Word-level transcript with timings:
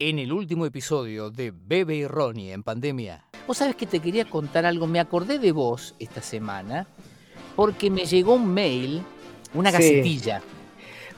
en 0.00 0.20
el 0.20 0.32
último 0.32 0.64
episodio 0.64 1.28
de 1.30 1.52
Bebe 1.52 1.96
y 1.96 2.06
Ronnie 2.06 2.52
en 2.52 2.62
pandemia. 2.62 3.24
Vos 3.48 3.56
sabés 3.58 3.74
que 3.74 3.84
te 3.86 3.98
quería 3.98 4.24
contar 4.26 4.64
algo, 4.64 4.86
me 4.86 5.00
acordé 5.00 5.40
de 5.40 5.50
vos 5.50 5.94
esta 5.98 6.22
semana 6.22 6.86
porque 7.56 7.90
me 7.90 8.04
llegó 8.04 8.34
un 8.34 8.46
mail, 8.54 9.02
una 9.54 9.70
Sí. 9.72 9.76
gacetilla. 9.76 10.40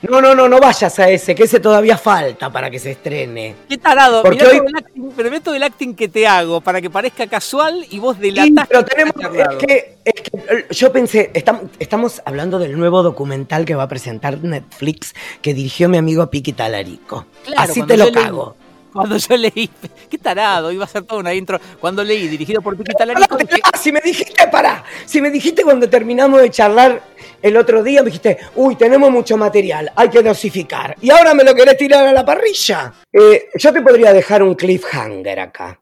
No, 0.08 0.22
no, 0.22 0.34
no, 0.34 0.48
no 0.48 0.58
vayas 0.58 0.98
a 0.98 1.10
ese, 1.10 1.34
que 1.34 1.42
ese 1.42 1.60
todavía 1.60 1.98
falta 1.98 2.50
para 2.50 2.70
que 2.70 2.78
se 2.78 2.92
estrene. 2.92 3.54
Qué 3.68 3.76
tarado, 3.76 4.22
Porque 4.22 4.38
mirá 4.46 4.48
hoy- 4.62 4.66
el 4.66 4.74
acting, 4.76 5.10
pero 5.14 5.54
el 5.54 5.62
acting 5.62 5.94
que 5.94 6.08
te 6.08 6.26
hago 6.26 6.62
para 6.62 6.80
que 6.80 6.88
parezca 6.88 7.26
casual 7.26 7.84
y 7.90 7.98
vos 7.98 8.16
Sí, 8.16 8.30
delatás 8.30 8.66
pero 8.66 8.82
que 8.86 8.90
tenemos, 8.94 9.14
es 9.36 9.56
que, 9.66 9.98
es 10.06 10.14
que 10.14 10.30
eh, 10.38 10.66
yo 10.70 10.90
pensé, 10.90 11.30
estam- 11.34 11.68
estamos 11.78 12.22
hablando 12.24 12.58
del 12.58 12.78
nuevo 12.78 13.02
documental 13.02 13.66
que 13.66 13.74
va 13.74 13.82
a 13.82 13.88
presentar 13.88 14.42
Netflix 14.42 15.14
que 15.42 15.52
dirigió 15.52 15.90
mi 15.90 15.98
amigo 15.98 16.30
Piqui 16.30 16.54
Talarico. 16.54 17.26
Claro, 17.44 17.60
Así 17.60 17.82
te 17.82 17.98
lo 17.98 18.10
cago. 18.10 18.56
Cuando 18.92 19.16
yo 19.16 19.36
leí, 19.36 19.70
qué 20.08 20.18
tarado, 20.18 20.72
iba 20.72 20.84
a 20.84 20.88
ser 20.88 21.04
toda 21.04 21.20
una 21.20 21.32
intro. 21.32 21.60
Cuando 21.80 22.02
leí, 22.02 22.28
dirigido 22.28 22.60
por 22.60 22.76
Piqui 22.76 22.92
Pará, 22.92 23.14
Talarico, 23.14 23.36
dije, 23.36 23.60
ah, 23.62 23.78
si 23.78 23.92
me 23.92 24.00
dijiste, 24.00 24.48
pará, 24.48 24.84
si 25.06 25.20
me 25.20 25.30
dijiste 25.30 25.62
cuando 25.62 25.88
terminamos 25.88 26.40
de 26.40 26.50
charlar 26.50 27.02
el 27.40 27.56
otro 27.56 27.82
día, 27.82 28.02
me 28.02 28.06
dijiste, 28.06 28.38
uy, 28.56 28.76
tenemos 28.76 29.10
mucho 29.10 29.36
material, 29.36 29.92
hay 29.94 30.08
que 30.08 30.22
dosificar. 30.22 30.96
Y 31.00 31.10
ahora 31.10 31.34
me 31.34 31.44
lo 31.44 31.54
querés 31.54 31.76
tirar 31.76 32.06
a 32.06 32.12
la 32.12 32.24
parrilla. 32.24 32.92
Eh, 33.12 33.48
yo 33.54 33.72
te 33.72 33.80
podría 33.80 34.12
dejar 34.12 34.42
un 34.42 34.54
cliffhanger 34.54 35.40
acá. 35.40 35.80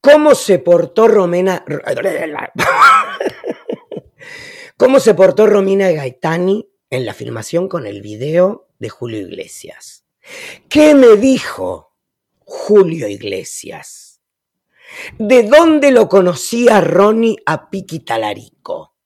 ¿Cómo 0.00 0.34
se 0.34 0.58
portó 0.58 1.06
Romena... 1.06 1.64
¿Cómo 4.76 4.98
se 4.98 5.14
portó 5.14 5.46
Romina 5.46 5.90
Gaetani 5.90 6.68
en 6.88 7.04
la 7.04 7.12
filmación 7.12 7.68
con 7.68 7.86
el 7.86 8.00
video 8.00 8.68
de 8.78 8.88
Julio 8.88 9.20
Iglesias? 9.20 10.04
¿Qué 10.68 10.94
me 10.94 11.16
dijo 11.16 11.89
Julio 12.50 13.06
Iglesias? 13.06 14.20
¿De 15.18 15.44
dónde 15.44 15.92
lo 15.92 16.08
conocía 16.08 16.80
Ronnie 16.80 17.36
a 17.46 17.70
Piqui 17.70 18.00
Talarico? 18.00 18.96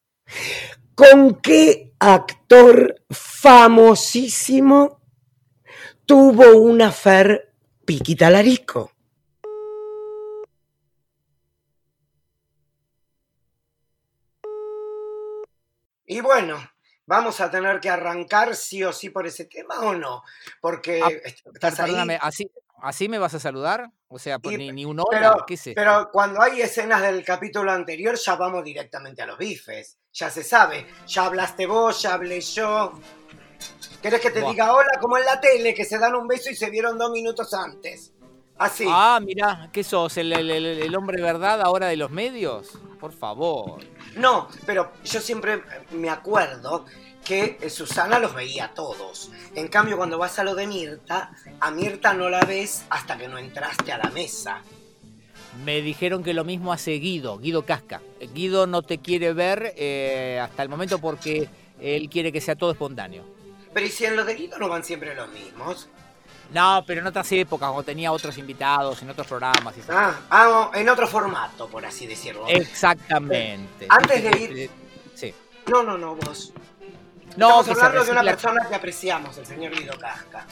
¿Con 0.94 1.42
qué 1.42 1.92
actor 1.98 3.02
famosísimo 3.10 5.02
tuvo 6.06 6.56
una 6.56 6.90
fer 6.90 7.52
Piqui 7.84 8.16
Talarico? 8.16 8.92
Y 16.06 16.20
bueno, 16.20 16.58
vamos 17.06 17.40
a 17.40 17.50
tener 17.50 17.80
que 17.80 17.90
arrancar 17.90 18.54
sí 18.56 18.82
o 18.84 18.92
sí 18.92 19.10
por 19.10 19.26
ese 19.26 19.46
tema 19.46 19.80
o 19.80 19.94
no, 19.94 20.22
porque 20.60 21.00
Ah, 21.02 21.10
estás 21.52 21.78
ahí. 21.80 21.86
perdóname, 21.86 22.18
¿así, 22.20 22.50
¿así 22.82 23.08
me 23.08 23.18
vas 23.18 23.34
a 23.34 23.40
saludar? 23.40 23.90
O 24.08 24.18
sea, 24.18 24.38
por 24.38 24.52
Y- 24.52 24.56
ni, 24.58 24.72
ni 24.72 24.84
un 24.84 25.00
hola, 25.00 25.08
Pero, 25.10 25.44
¿qué 25.46 25.56
sé? 25.56 25.72
pero 25.74 26.08
cuando 26.12 26.40
hay 26.40 26.62
escenas 26.62 27.02
del 27.02 27.24
capítulo 27.24 27.72
anterior 27.72 28.16
ya 28.16 28.36
vamos 28.36 28.62
directamente 28.64 29.22
a 29.22 29.26
los 29.26 29.36
bifes. 29.38 29.98
Ya 30.12 30.30
se 30.30 30.44
sabe. 30.44 30.86
Ya 31.08 31.26
hablaste 31.26 31.66
vos, 31.66 32.00
ya 32.02 32.14
hablé 32.14 32.40
yo. 32.40 32.92
¿Querés 34.00 34.20
que 34.20 34.30
te 34.30 34.40
diga 34.42 34.72
hola 34.74 34.98
como 35.00 35.16
en 35.18 35.24
la 35.24 35.40
tele, 35.40 35.74
que 35.74 35.84
se 35.84 35.98
dan 35.98 36.14
un 36.14 36.28
beso 36.28 36.50
y 36.50 36.54
se 36.56 36.70
vieron 36.70 36.96
dos 36.98 37.10
minutos 37.10 37.52
antes? 37.54 38.12
Así. 38.58 38.84
Ah, 38.88 39.20
mirá, 39.22 39.68
¿qué 39.72 39.82
sos? 39.82 40.16
¿El, 40.16 40.32
el- 40.32 40.50
el- 40.50 40.66
el 40.82 40.94
hombre 40.96 41.20
verdad 41.20 41.60
ahora 41.60 41.86
de 41.88 41.96
los 41.96 42.10
medios? 42.10 42.70
Por 43.00 43.12
favor. 43.12 43.80
No, 44.16 44.48
pero 44.64 44.92
yo 45.04 45.20
siempre 45.20 45.62
me 45.90 46.08
acuerdo 46.08 46.84
que 47.24 47.58
eh, 47.60 47.70
Susana 47.70 48.18
los 48.18 48.34
veía 48.34 48.66
a 48.66 48.74
todos. 48.74 49.30
En 49.54 49.68
cambio, 49.68 49.96
cuando 49.96 50.18
vas 50.18 50.38
a 50.38 50.44
lo 50.44 50.54
de 50.54 50.66
Mirta, 50.66 51.32
a 51.60 51.70
Mirta 51.70 52.14
no 52.14 52.28
la 52.30 52.40
ves 52.42 52.84
hasta 52.90 53.16
que 53.18 53.28
no 53.28 53.38
entraste 53.38 53.90
a 53.92 53.98
la 53.98 54.10
mesa. 54.10 54.60
Me 55.64 55.80
dijeron 55.82 56.22
que 56.22 56.34
lo 56.34 56.44
mismo 56.44 56.72
hace 56.72 56.92
Guido, 56.92 57.38
Guido 57.38 57.64
Casca. 57.64 58.02
Guido 58.34 58.66
no 58.66 58.82
te 58.82 58.98
quiere 58.98 59.32
ver 59.32 59.72
eh, 59.76 60.40
hasta 60.42 60.62
el 60.62 60.68
momento 60.68 60.98
porque 61.00 61.48
él 61.80 62.08
quiere 62.10 62.30
que 62.32 62.40
sea 62.40 62.56
todo 62.56 62.72
espontáneo. 62.72 63.24
Pero 63.72 63.86
¿y 63.86 63.90
si 63.90 64.04
en 64.04 64.16
lo 64.16 64.24
de 64.24 64.34
Guido 64.34 64.58
no 64.58 64.68
van 64.68 64.84
siempre 64.84 65.14
los 65.14 65.28
mismos? 65.30 65.88
No, 66.52 66.84
pero 66.86 67.00
en 67.00 67.06
otras 67.06 67.30
épocas, 67.32 67.68
cuando 67.68 67.82
tenía 67.82 68.12
otros 68.12 68.36
invitados, 68.38 69.02
en 69.02 69.10
otros 69.10 69.26
programas. 69.26 69.76
Y 69.76 69.80
Ah, 69.88 70.14
ah, 70.30 70.70
en 70.74 70.88
otro 70.88 71.06
formato, 71.08 71.68
por 71.68 71.84
así 71.84 72.06
decirlo. 72.06 72.46
Exactamente. 72.48 73.86
Antes 73.88 74.22
de 74.22 74.30
ir- 74.30 74.70
Sí. 75.14 75.34
No, 75.66 75.82
no, 75.82 75.96
no, 75.98 76.14
vos. 76.16 76.52
No, 77.36 77.60
Estamos 77.60 77.68
hablando 77.82 78.04
de 78.04 78.12
una 78.12 78.22
persona 78.22 78.68
que 78.68 78.74
apreciamos, 78.74 79.36
el 79.38 79.46
señor 79.46 79.72
Guido 79.76 79.98
Casca. 79.98 80.46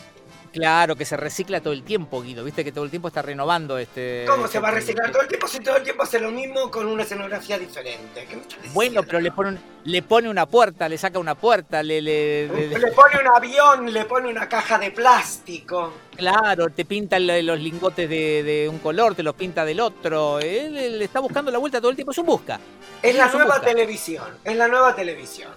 Claro, 0.52 0.96
que 0.96 1.04
se 1.06 1.16
recicla 1.16 1.60
todo 1.60 1.72
el 1.72 1.82
tiempo, 1.82 2.20
Guido. 2.22 2.44
Viste 2.44 2.62
que 2.62 2.72
todo 2.72 2.84
el 2.84 2.90
tiempo 2.90 3.08
está 3.08 3.22
renovando 3.22 3.78
este. 3.78 4.24
¿Cómo 4.28 4.46
se 4.46 4.58
va 4.58 4.68
a 4.68 4.70
este- 4.72 4.80
reciclar 4.92 5.10
todo 5.10 5.22
el 5.22 5.28
tiempo 5.28 5.48
si 5.48 5.60
todo 5.60 5.76
el 5.76 5.82
tiempo 5.82 6.02
hace 6.02 6.20
lo 6.20 6.30
mismo 6.30 6.70
con 6.70 6.86
una 6.86 7.02
escenografía 7.04 7.58
diferente? 7.58 8.28
Bueno, 8.74 9.02
pero 9.02 9.20
le 9.20 9.32
pone, 9.32 9.48
un- 9.50 9.60
le 9.84 10.02
pone 10.02 10.28
una 10.28 10.44
puerta, 10.46 10.88
le 10.88 10.98
saca 10.98 11.18
una 11.18 11.34
puerta, 11.34 11.82
le- 11.82 12.02
le- 12.02 12.48
Le 12.68 12.92
pone 12.92 13.18
un 13.20 13.28
avión, 13.34 13.92
le 13.92 14.04
pone 14.04 14.28
una 14.28 14.48
caja 14.48 14.78
de 14.78 14.90
plástico. 14.90 15.94
Claro, 16.16 16.68
te 16.70 16.84
pinta 16.84 17.18
los 17.18 17.58
lingotes 17.60 18.08
de, 18.08 18.42
de 18.42 18.68
un 18.68 18.78
color, 18.78 19.14
te 19.14 19.22
los 19.22 19.34
pinta 19.34 19.64
del 19.64 19.80
otro. 19.80 20.38
Él, 20.40 20.76
él 20.76 21.02
está 21.02 21.20
buscando 21.20 21.50
la 21.50 21.58
vuelta 21.58 21.80
todo 21.80 21.90
el 21.90 21.96
tiempo, 21.96 22.12
es 22.12 22.18
un 22.18 22.26
busca. 22.26 22.58
Es 23.02 23.14
la 23.16 23.26
nueva 23.28 23.56
busca. 23.56 23.60
televisión, 23.62 24.24
es 24.44 24.56
la 24.56 24.68
nueva 24.68 24.94
televisión. 24.94 25.50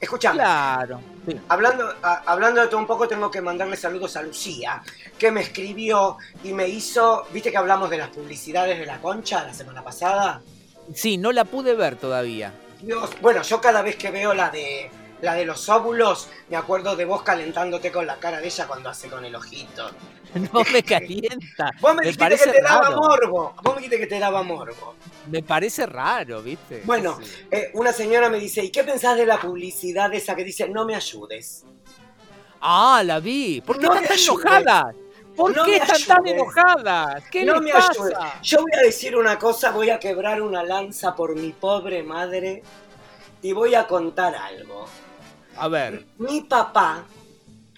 Escuchame, 0.00 0.36
Claro. 0.38 1.00
sí. 1.28 1.36
hablando, 1.48 1.92
a- 2.02 2.22
hablando 2.26 2.60
de 2.60 2.66
todo 2.68 2.78
un 2.78 2.86
poco, 2.86 3.06
tengo 3.08 3.30
que 3.30 3.40
mandarle 3.40 3.76
saludos 3.76 4.16
a 4.16 4.22
Lucía, 4.22 4.82
que 5.18 5.30
me 5.30 5.40
escribió 5.42 6.16
y 6.42 6.52
me 6.52 6.68
hizo, 6.68 7.24
viste 7.32 7.50
que 7.50 7.56
hablamos 7.58 7.88
de 7.90 7.98
las 7.98 8.08
publicidades 8.08 8.78
de 8.78 8.86
la 8.86 8.98
concha 8.98 9.44
la 9.44 9.54
semana 9.54 9.82
pasada. 9.82 10.40
Sí, 10.94 11.16
no 11.18 11.30
la 11.32 11.44
pude 11.44 11.74
ver 11.74 11.96
todavía. 11.96 12.52
Dios, 12.80 13.10
bueno, 13.20 13.42
yo 13.42 13.60
cada 13.60 13.82
vez 13.82 13.94
que 13.96 14.10
veo 14.10 14.34
la 14.34 14.50
de 14.50 14.90
la 15.22 15.34
de 15.34 15.44
los 15.46 15.68
óvulos, 15.68 16.28
me 16.50 16.56
acuerdo 16.56 16.94
de 16.96 17.04
vos 17.06 17.22
calentándote 17.22 17.90
con 17.90 18.06
la 18.06 18.16
cara 18.16 18.40
de 18.40 18.46
ella 18.48 18.66
cuando 18.66 18.90
hace 18.90 19.08
con 19.08 19.24
el 19.24 19.34
ojito. 19.34 19.90
No 20.52 20.62
me 20.72 20.82
calienta. 20.82 21.70
Vos 21.80 21.94
me, 21.94 22.02
Me 22.02 22.06
dijiste 22.12 22.36
que 22.46 22.52
te 22.52 22.62
daba 22.62 22.90
morbo. 22.90 23.54
Vos 23.62 23.74
me 23.74 23.80
dijiste 23.82 23.98
que 23.98 24.06
te 24.06 24.18
daba 24.18 24.42
morbo. 24.42 24.94
Me 25.30 25.42
parece 25.42 25.84
raro, 25.86 26.42
¿viste? 26.42 26.82
Bueno, 26.84 27.18
Sí. 27.22 27.30
eh, 27.50 27.70
una 27.74 27.92
señora 27.92 28.28
me 28.30 28.38
dice, 28.38 28.64
¿y 28.64 28.70
qué 28.70 28.82
pensás 28.82 29.16
de 29.16 29.26
la 29.26 29.38
publicidad 29.40 30.12
esa 30.14 30.34
que 30.34 30.42
dice 30.44 30.68
no 30.68 30.84
me 30.86 30.94
ayudes? 30.96 31.64
Ah, 32.60 33.02
la 33.04 33.20
vi. 33.20 33.60
¿Por 33.60 33.78
qué 33.78 33.86
No 33.86 33.94
están 33.94 34.08
tan 34.08 34.18
enojadas? 34.18 34.94
¿Por 35.36 35.56
No 35.56 35.64
qué 35.64 35.76
están 35.76 36.02
tan 36.06 36.26
enojadas? 36.26 37.24
¿Qué 37.30 37.44
no 37.44 37.54
les 37.54 37.62
me 37.62 37.72
pasa? 37.72 37.90
ayudes. 37.92 38.16
Yo 38.42 38.60
voy 38.62 38.70
a 38.78 38.82
decir 38.82 39.16
una 39.16 39.38
cosa, 39.38 39.70
voy 39.70 39.90
a 39.90 39.98
quebrar 39.98 40.40
una 40.42 40.62
lanza 40.62 41.14
por 41.14 41.34
mi 41.36 41.52
pobre 41.52 42.02
madre 42.02 42.62
y 43.42 43.52
voy 43.52 43.74
a 43.74 43.86
contar 43.86 44.34
algo. 44.34 44.86
A 45.56 45.68
ver, 45.68 46.06
Mi 46.18 46.40
papá, 46.42 47.04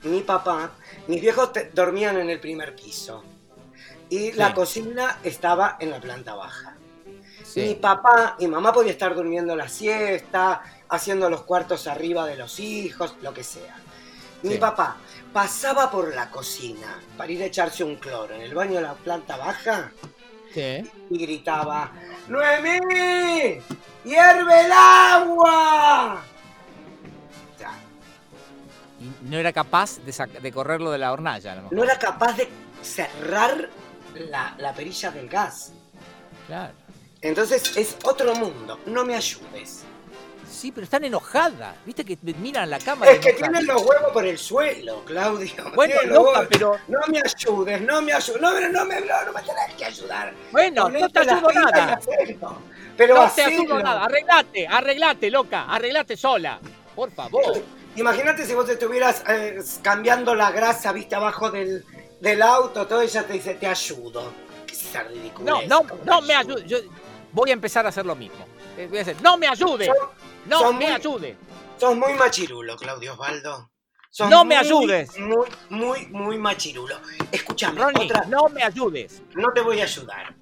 mi 0.03 0.21
papá, 0.21 0.71
mis 1.09 1.21
viejos 1.21 1.51
dormían 1.73 2.19
en 2.19 2.31
el 2.31 2.41
primer 2.41 2.75
piso 2.77 3.25
y 4.09 4.33
la 4.33 4.55
cocina 4.55 5.19
estaba 5.25 5.77
en 5.81 5.91
la 5.91 6.01
planta 6.01 6.35
baja. 6.35 6.77
Mi 7.57 7.75
papá 7.75 8.37
y 8.39 8.47
mamá 8.47 8.73
podía 8.73 8.93
estar 8.93 9.15
durmiendo 9.15 9.55
la 9.57 9.69
siesta, 9.69 10.63
haciendo 10.89 11.31
los 11.31 11.43
cuartos 11.43 11.87
arriba 11.87 12.27
de 12.27 12.37
los 12.37 12.59
hijos, 12.61 13.17
lo 13.23 13.33
que 13.33 13.45
sea. 13.45 13.77
Mi 14.43 14.55
Sí. 14.55 14.59
papá 14.59 14.97
pasaba 15.33 15.91
por 15.91 16.15
la 16.15 16.31
cocina 16.31 17.01
para 17.17 17.33
ir 17.33 17.43
a 17.43 17.47
echarse 17.47 17.83
un 17.83 17.97
cloro 17.97 18.35
en 18.35 18.43
el 18.43 18.55
baño 18.55 18.75
de 18.75 18.83
la 18.83 18.95
planta 18.95 19.37
baja 19.37 19.93
y 21.11 21.19
gritaba, 21.19 21.93
¡Noemí! 22.29 23.59
¡Hierve 24.05 24.61
el 24.67 24.73
agua! 24.73 26.23
Y 29.05 29.29
no 29.29 29.37
era 29.37 29.53
capaz 29.53 29.99
de, 29.99 30.41
de 30.41 30.53
correrlo 30.53 30.91
de 30.91 30.99
la 30.99 31.13
hornalla, 31.13 31.53
a 31.53 31.57
lo 31.57 31.63
mejor. 31.63 31.77
No 31.77 31.85
era 31.85 31.99
capaz 31.99 32.37
de 32.37 32.49
cerrar 32.83 33.69
la, 34.15 34.55
la 34.59 34.73
perilla 34.73 35.11
del 35.11 35.29
gas. 35.29 35.73
Claro. 36.47 36.73
Entonces 37.21 37.77
es 37.77 37.97
otro 38.05 38.35
mundo, 38.35 38.81
no 38.87 39.05
me 39.05 39.15
ayudes. 39.15 39.85
Sí, 40.51 40.73
pero 40.73 40.85
están 40.85 41.05
enojadas. 41.05 41.75
¿Viste 41.85 42.05
que 42.05 42.17
miran 42.23 42.71
la 42.71 42.79
cámara? 42.79 43.11
Es 43.11 43.19
que 43.19 43.31
enojadas? 43.31 43.53
tienen 43.53 43.67
los 43.67 43.83
huevos 43.83 44.13
por 44.13 44.25
el 44.25 44.39
suelo, 44.39 45.05
Claudio. 45.05 45.53
Bueno, 45.75 45.95
loca, 46.07 46.47
pero. 46.49 46.77
No 46.89 47.01
me 47.09 47.19
ayudes, 47.19 47.81
no 47.83 48.01
me 48.01 48.13
ayudes. 48.13 48.41
No, 48.41 48.53
no, 48.61 48.69
no 48.69 48.85
me, 48.87 49.01
no, 49.01 49.25
no 49.27 49.33
me 49.33 49.43
tenés 49.43 49.75
que 49.77 49.85
ayudar. 49.85 50.33
Bueno, 50.53 50.89
no 50.89 51.09
te 51.11 51.19
ayudo 51.19 51.49
nada. 51.53 52.01
Pero 52.97 53.15
No 53.17 53.31
te 53.31 53.43
ayudo 53.43 53.83
nada. 53.83 54.05
Arreglate, 54.05 54.67
arreglate, 54.67 55.31
loca. 55.31 55.65
Arreglate 55.65 56.17
sola. 56.17 56.59
Por 56.95 57.11
favor. 57.11 57.63
Imagínate 57.97 58.45
si 58.47 58.55
vos 58.55 58.69
estuvieras 58.69 59.23
eh, 59.29 59.59
cambiando 59.83 60.35
la 60.35 60.51
grasa, 60.51 60.93
viste, 60.93 61.15
abajo 61.15 61.51
del, 61.51 61.85
del 62.21 62.43
auto, 62.43 62.87
todo 62.87 63.01
ella 63.03 63.25
te 63.27 63.35
dice, 63.35 63.55
te 63.55 63.67
ayudo. 63.67 64.33
¿Qué 64.67 64.73
es 64.75 64.85
esa? 64.87 65.05
No, 65.41 65.63
no, 65.63 65.87
¿Cómo 65.87 66.01
no 66.05 66.21
me 66.23 66.35
ayude. 66.35 66.67
Yo 66.67 66.79
voy 67.33 67.51
a 67.51 67.53
empezar 67.53 67.87
a 67.87 67.91
hacer 67.91 68.05
lo 68.07 68.17
mismo. 68.17 68.45
Eh, 68.77 68.87
Voy 68.89 68.99
a 68.99 69.03
hacer, 69.03 69.17
no 69.23 69.37
me 69.39 69.47
ayude. 69.47 69.87
Son- 69.87 69.97
No 70.47 70.59
son 70.59 70.79
me 70.79 70.87
muy- 70.87 70.95
ayude. 70.95 71.37
Sos 71.79 71.97
muy 71.97 72.15
machirulo, 72.15 72.77
Claudio 72.77 73.13
Osvaldo. 73.13 73.71
Sos 74.11 74.29
No 74.31 74.45
me 74.45 74.57
muy, 74.57 74.65
ayudes. 74.65 75.19
Muy, 75.19 75.47
muy, 75.71 76.07
muy 76.07 76.39
machirulo. 76.39 76.97
Escúchame, 77.33 77.81
Ronnie, 77.81 78.05
otra, 78.07 78.25
no 78.27 78.49
me 78.49 78.63
ayudes. 78.63 79.23
no 79.35 79.53
te 79.53 79.61
voy 79.61 79.81
a 79.81 79.85
ayudar. 79.85 80.35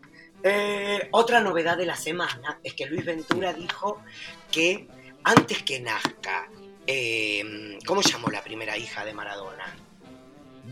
Eh, 0.42 1.08
otra 1.12 1.40
novedad 1.40 1.76
de 1.76 1.86
la 1.86 1.96
semana 1.96 2.58
es 2.62 2.74
que 2.74 2.86
Luis 2.86 3.04
Ventura 3.04 3.52
dijo 3.52 4.02
que 4.50 4.88
antes 5.24 5.62
que 5.62 5.80
nazca, 5.80 6.48
eh, 6.86 7.78
¿cómo 7.86 8.00
llamó 8.02 8.28
la 8.28 8.42
primera 8.42 8.76
hija 8.76 9.04
de 9.04 9.12
Maradona? 9.14 9.64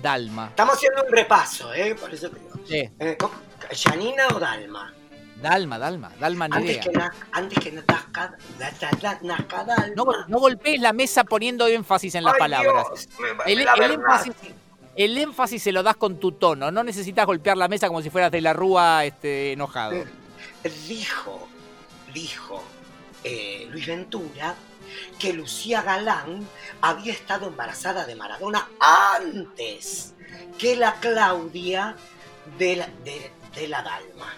Dalma. 0.03 0.49
Estamos 0.49 0.75
haciendo 0.77 1.03
un 1.05 1.13
repaso, 1.13 1.73
¿eh? 1.75 1.95
Por 1.95 2.13
eso 2.15 2.31
te 2.31 2.39
digo. 2.39 2.53
Sí, 2.67 2.89
Eh, 2.99 3.17
¿cómo? 3.19 3.35
¿Janina 3.73 4.29
o 4.35 4.39
Dalma? 4.39 4.95
Dalma, 5.43 5.79
Dalma, 5.79 6.13
Dalma 6.21 6.49
ni 6.49 6.57
Antes 6.57 6.71
idea. 6.73 6.83
que, 6.83 6.91
na- 6.91 7.15
antes 7.33 7.59
que 7.59 7.73
nazca, 7.73 8.37
da- 8.59 9.19
nazca 9.23 9.65
Dalma. 9.65 9.95
No, 9.97 10.05
no 10.29 10.39
golpees 10.39 10.81
la 10.81 10.93
mesa 10.93 11.25
poniendo 11.25 11.67
énfasis 11.67 12.15
en 12.15 12.25
las 12.25 12.35
Ay, 12.35 12.39
palabras. 12.39 12.87
Dios, 12.89 13.09
me- 13.19 13.35
me- 13.35 13.53
El, 13.53 13.65
la 13.65 13.73
el 13.75 13.81
verdad. 13.81 13.95
énfasis, 14.27 14.33
el 14.97 15.19
énfasis 15.19 15.63
se 15.63 15.73
lo 15.73 15.83
das 15.83 15.97
con 15.97 16.19
tu 16.21 16.33
tono, 16.33 16.71
no 16.71 16.85
necesitas 16.85 17.25
golpear 17.27 17.57
la 17.57 17.69
mesa 17.69 17.89
como 17.89 18.03
si 18.03 18.11
fueras 18.11 18.31
de 18.31 18.41
la 18.43 18.53
rúa 18.53 19.05
este, 19.07 19.53
enojado. 19.53 20.05
Dijo, 20.87 21.49
dijo 22.13 22.63
eh, 23.25 23.67
Luis 23.71 23.87
Ventura 23.87 24.55
que 25.19 25.33
Lucía 25.33 25.83
Galán 25.83 26.47
había 26.81 27.13
estado 27.13 27.49
embarazada 27.49 28.07
de 28.07 28.17
Maradona 28.17 28.69
antes 29.19 30.15
que 30.59 30.77
la 30.77 30.95
Claudia 31.01 31.97
de 32.59 32.77
la, 32.77 32.87
de, 33.05 33.31
de 33.55 33.69
la 33.69 33.83
Dalma. 33.83 34.35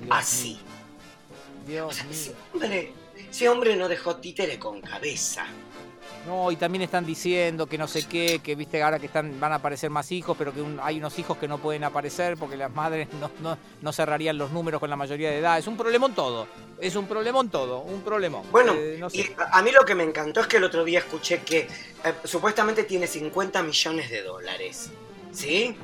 Dios 0.00 0.16
Así. 0.16 0.60
O 1.62 1.68
Dios 1.68 1.94
sea, 1.94 2.04
mío. 2.04 2.12
ese 2.14 2.34
hombre, 2.52 2.92
ese 3.30 3.48
hombre 3.48 3.76
no 3.76 3.88
dejó 3.88 4.16
títere 4.16 4.58
con 4.58 4.80
cabeza. 4.80 5.46
No, 6.26 6.52
y 6.52 6.56
también 6.56 6.82
están 6.82 7.06
diciendo 7.06 7.66
que 7.66 7.78
no 7.78 7.88
sé 7.88 8.04
qué, 8.06 8.40
que 8.44 8.54
viste 8.54 8.82
ahora 8.82 8.98
que 8.98 9.06
están, 9.06 9.40
van 9.40 9.52
a 9.52 9.54
aparecer 9.54 9.88
más 9.88 10.12
hijos, 10.12 10.36
pero 10.38 10.52
que 10.52 10.60
un- 10.60 10.78
hay 10.82 10.98
unos 10.98 11.18
hijos 11.18 11.38
que 11.38 11.48
no 11.48 11.56
pueden 11.58 11.82
aparecer 11.82 12.36
porque 12.36 12.58
las 12.58 12.70
madres 12.72 13.08
no, 13.18 13.30
no, 13.40 13.56
no 13.80 13.92
cerrarían 13.92 14.36
los 14.36 14.50
números 14.52 14.80
con 14.80 14.90
la 14.90 14.96
mayoría 14.96 15.30
de 15.30 15.38
edad. 15.38 15.58
Es 15.58 15.66
un 15.66 15.78
problemón 15.78 16.14
todo. 16.14 16.46
Es 16.78 16.94
un 16.94 17.06
problemón 17.06 17.48
todo, 17.48 17.80
un 17.80 18.02
problemón. 18.02 18.42
Bueno, 18.52 18.74
Eh, 18.74 18.96
no 19.00 19.08
sé. 19.08 19.16
y 19.16 19.30
a 19.50 19.62
mí 19.62 19.70
lo 19.72 19.84
que 19.86 19.94
me 19.94 20.04
encantó 20.04 20.40
es 20.40 20.46
que 20.46 20.58
el 20.58 20.64
otro 20.64 20.84
día 20.84 20.98
escuché 20.98 21.40
que 21.40 21.60
eh, 21.60 21.68
supuestamente 22.24 22.84
tiene 22.84 23.06
50 23.06 23.62
millones 23.62 24.10
de 24.10 24.22
dólares. 24.22 24.90
¿Sí? 25.32 25.74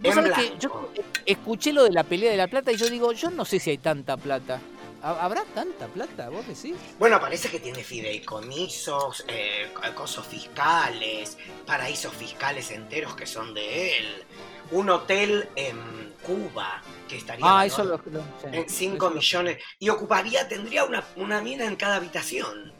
Vos 0.00 0.08
En 0.08 0.14
sabés 0.14 0.32
que 0.50 0.58
yo 0.58 0.90
escuché 1.24 1.72
lo 1.72 1.84
de 1.84 1.92
la 1.92 2.02
pelea 2.04 2.30
de 2.32 2.36
la 2.36 2.48
plata 2.48 2.72
y 2.72 2.76
yo 2.76 2.90
digo, 2.90 3.12
yo 3.12 3.30
no 3.30 3.44
sé 3.44 3.60
si 3.60 3.70
hay 3.70 3.78
tanta 3.78 4.16
plata. 4.16 4.60
¿Ha- 5.02 5.24
¿Habrá 5.24 5.44
tanta 5.54 5.86
plata, 5.86 6.28
vos 6.30 6.46
decís? 6.46 6.74
Bueno, 6.98 7.20
parece 7.20 7.48
que 7.50 7.60
tiene 7.60 7.84
fideicomisos, 7.84 9.24
eh, 9.28 9.72
cosos 9.94 10.26
fiscales, 10.26 11.38
paraísos 11.66 12.12
fiscales 12.14 12.70
enteros 12.70 13.14
que 13.14 13.26
son 13.26 13.54
de 13.54 13.98
él. 13.98 14.24
Un 14.72 14.90
hotel 14.90 15.48
en 15.54 16.14
Cuba 16.22 16.82
que 17.08 17.16
estaría 17.18 17.44
Ah, 17.46 17.66
valorado 17.68 17.94
eso 17.96 18.10
lo... 18.10 18.18
lo- 18.18 18.24
sí, 18.40 18.46
en 18.52 18.68
5 18.68 18.96
eso 18.96 19.08
lo- 19.10 19.14
millones 19.16 19.62
y 19.78 19.88
ocuparía, 19.90 20.48
tendría 20.48 20.84
una, 20.84 21.04
una 21.16 21.40
mina 21.40 21.66
en 21.66 21.76
cada 21.76 21.96
habitación. 21.96 22.72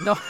No. 0.00 0.16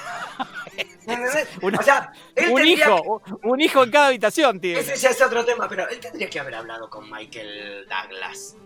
Una- 1.62 1.78
o 1.78 1.82
sea, 1.82 2.10
él 2.34 2.50
un 2.50 2.66
hijo, 2.66 3.22
un 3.42 3.60
hijo 3.60 3.84
en 3.84 3.90
cada 3.90 4.06
habitación 4.08 4.58
tiene. 4.60 4.80
ese 4.80 4.96
ya 4.96 5.10
es 5.10 5.22
otro 5.22 5.44
tema, 5.44 5.68
pero 5.68 5.88
él 5.88 6.00
tendría 6.00 6.28
que 6.28 6.40
haber 6.40 6.54
hablado 6.56 6.90
con 6.90 7.08
Michael 7.10 7.86
Douglas. 7.88 8.56